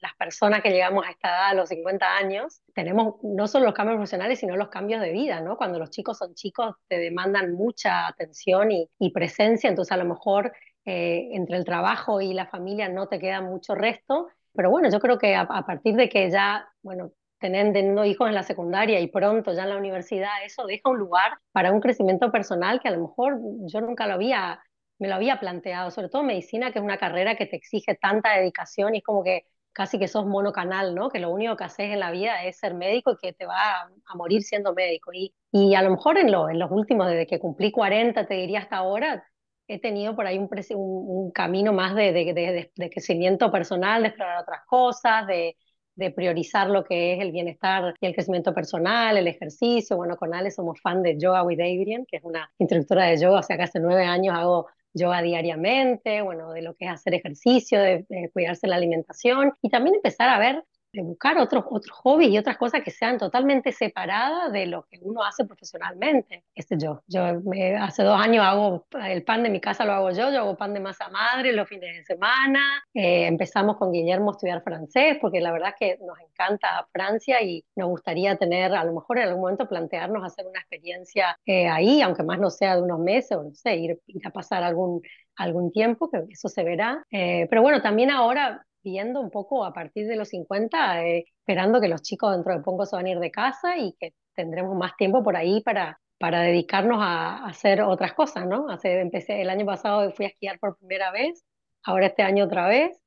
[0.00, 3.74] las personas que llegamos a esta edad, a los 50 años, tenemos no solo los
[3.74, 5.56] cambios profesionales, sino los cambios de vida, ¿no?
[5.56, 10.04] Cuando los chicos son chicos, te demandan mucha atención y, y presencia, entonces a lo
[10.06, 10.52] mejor
[10.84, 14.28] eh, entre el trabajo y la familia no te queda mucho resto.
[14.54, 18.34] Pero bueno, yo creo que a, a partir de que ya, bueno, teniendo hijos en
[18.34, 22.30] la secundaria y pronto ya en la universidad, eso deja un lugar para un crecimiento
[22.32, 24.60] personal que a lo mejor yo nunca lo había,
[24.98, 28.36] me lo había planteado, sobre todo medicina, que es una carrera que te exige tanta
[28.36, 31.08] dedicación y es como que casi que sos monocanal, ¿no?
[31.08, 33.82] Que lo único que haces en la vida es ser médico y que te va
[33.82, 35.12] a, morir siendo médico.
[35.12, 38.34] Y, y a lo mejor en, lo, en los últimos, desde que cumplí 40, te
[38.34, 39.24] diría hasta ahora,
[39.68, 44.42] he tenido por ahí un, un, camino más de, de, de, crecimiento personal, de explorar
[44.42, 45.56] otras cosas, de,
[45.98, 49.96] de priorizar lo que es el bienestar y el crecimiento personal, el ejercicio.
[49.96, 53.40] Bueno, con Ale somos fan de Yoga with Adrian, que es una instructora de yoga,
[53.40, 57.14] o sea que hace nueve años hago yoga diariamente, bueno, de lo que es hacer
[57.14, 60.64] ejercicio, de, de cuidarse la alimentación y también empezar a ver
[60.98, 64.98] de buscar otros, otros hobbies y otras cosas que sean totalmente separadas de lo que
[65.00, 66.44] uno hace profesionalmente.
[66.56, 70.10] Este yo, yo me, hace dos años hago el pan de mi casa, lo hago
[70.10, 72.82] yo, yo hago pan de masa madre los fines de semana.
[72.92, 77.40] Eh, empezamos con Guillermo a estudiar francés porque la verdad es que nos encanta Francia
[77.42, 81.68] y nos gustaría tener, a lo mejor en algún momento plantearnos hacer una experiencia eh,
[81.68, 84.64] ahí, aunque más no sea de unos meses o no sé, ir, ir a pasar
[84.64, 85.00] algún
[85.36, 87.04] algún tiempo, que eso se verá.
[87.12, 91.80] Eh, pero bueno, también ahora viendo un poco a partir de los 50, eh, esperando
[91.80, 94.76] que los chicos dentro de poco se van a ir de casa y que tendremos
[94.76, 98.68] más tiempo por ahí para, para dedicarnos a, hacer otras cosas, ¿no?
[98.70, 101.44] Hace, empecé, el año pasado fui a esquiar por primera vez,
[101.84, 102.98] ahora este año otra vez,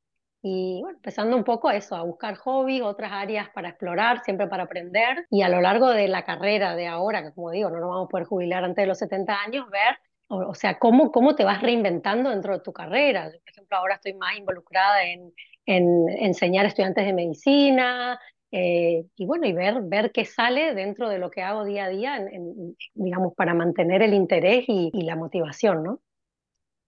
[0.44, 4.48] y bueno, empezando un poco a eso, a buscar hobbies, otras áreas para explorar, siempre
[4.48, 7.80] para aprender, y a lo largo de la carrera de ahora, que como digo, no
[7.80, 9.98] nos vamos a poder jubilar antes de los 70 años, ver
[10.32, 13.26] o, sea, cómo, cómo te vas reinventando dentro de tu carrera.
[13.26, 15.34] Yo, por ejemplo, ahora estoy más involucrada en,
[15.66, 18.20] en enseñar a estudiantes de medicina,
[18.52, 21.90] eh, y bueno, y ver, ver qué sale dentro de lo que hago día a
[21.90, 26.02] día, en, digamos, para mantener el interés y, la motivación, ¿no?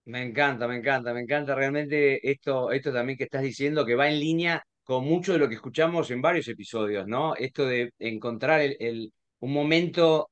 [0.04, 4.08] Me encanta, me encanta, me encanta realmente esto, esto también que estás diciendo, que va
[4.08, 7.34] en línea con mucho de lo que escuchamos en varios episodios, ¿no?
[7.34, 9.10] Esto de encontrar el,
[9.40, 10.28] un momento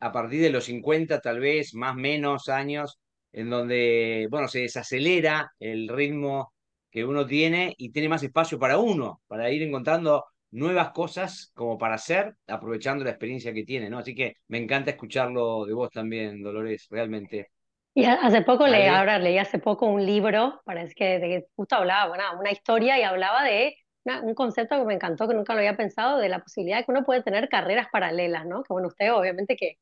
[0.00, 2.98] a partir de los 50, tal vez, más menos años,
[3.32, 6.52] en donde, bueno, se desacelera el ritmo
[6.94, 11.76] que uno tiene y tiene más espacio para uno, para ir encontrando nuevas cosas como
[11.76, 13.98] para hacer, aprovechando la experiencia que tiene, ¿no?
[13.98, 17.50] Así que me encanta escucharlo de vos también, Dolores, realmente.
[17.94, 22.10] Y hace poco, le, ahora leí hace poco un libro, parece que, de, justo hablaba,
[22.10, 23.76] bueno, una historia y hablaba de
[24.22, 26.92] un concepto que me encantó, que nunca lo había pensado, de la posibilidad de que
[26.92, 28.62] uno puede tener carreras paralelas, ¿no?
[28.62, 29.78] Que bueno, usted obviamente que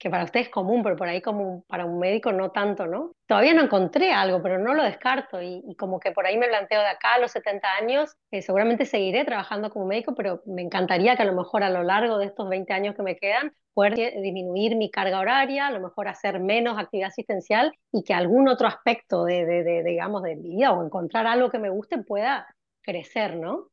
[0.00, 3.12] que para usted es común, pero por ahí como para un médico no tanto, ¿no?
[3.26, 6.80] Todavía no encontré algo, pero no lo descarto y, como que por ahí me planteo
[6.80, 11.16] de acá a los 70 años, eh, seguramente seguiré trabajando como médico, pero me encantaría
[11.16, 13.94] que a lo mejor a lo largo de estos 20 años que me quedan poder
[13.94, 18.68] disminuir mi carga horaria, a lo mejor hacer menos actividad asistencial y que algún otro
[18.68, 22.46] aspecto de, de, digamos, de mi vida o encontrar algo que me guste pueda
[22.82, 23.68] crecer, ¿no?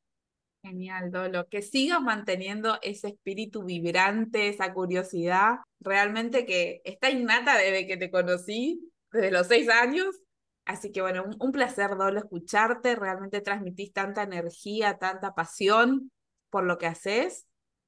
[0.63, 1.47] Genial, Dolo.
[1.47, 8.11] Que sigas manteniendo ese espíritu vibrante, esa curiosidad, realmente que está innata desde que te
[8.11, 10.07] conocí, desde los seis años.
[10.65, 12.95] Así que bueno, un, placer, Dolo, escucharte.
[12.95, 16.11] Realmente transmitís tanta energía, tanta pasión
[16.49, 17.45] por lo que haces.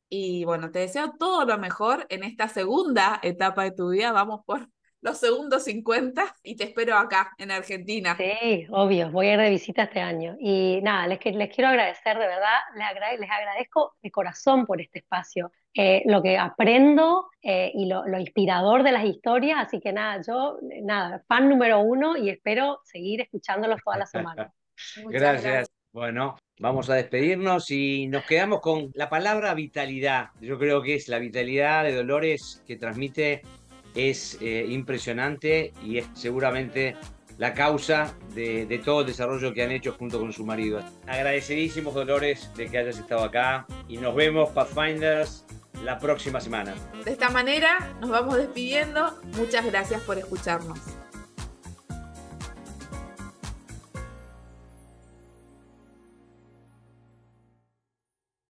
[0.08, 4.12] Y bueno, te deseo todo lo mejor en esta segunda etapa de tu vida.
[4.12, 4.70] Vamos por
[5.02, 8.16] los segundos 50 y te espero acá en Argentina.
[8.18, 10.36] Sí, obvio, voy a ir de visita este año.
[10.40, 15.00] Y nada, les, les quiero agradecer de verdad, les, les agradezco de corazón por este
[15.00, 19.60] espacio, eh, lo que aprendo eh, y lo, lo, inspirador de las historias.
[19.60, 24.54] Así que nada, yo, nada, fan número uno y espero seguir escuchándolos toda la semana.
[24.96, 25.44] gracias.
[25.44, 25.72] gracias.
[25.92, 30.30] Bueno, vamos a despedirnos y nos quedamos con la palabra vitalidad.
[30.40, 33.42] Yo creo que es la vitalidad de Dolores que transmite
[33.96, 36.96] es eh, impresionante y es seguramente
[37.38, 40.82] la causa de, todo el desarrollo que han hecho junto con su marido.
[41.08, 45.46] Agradecidísimos, Dolores, de que hayas estado acá y nos vemos, Pathfinders,
[45.84, 46.76] la próxima semana.
[47.06, 49.18] De esta manera nos vamos despidiendo.
[49.38, 50.80] Muchas gracias por escucharnos.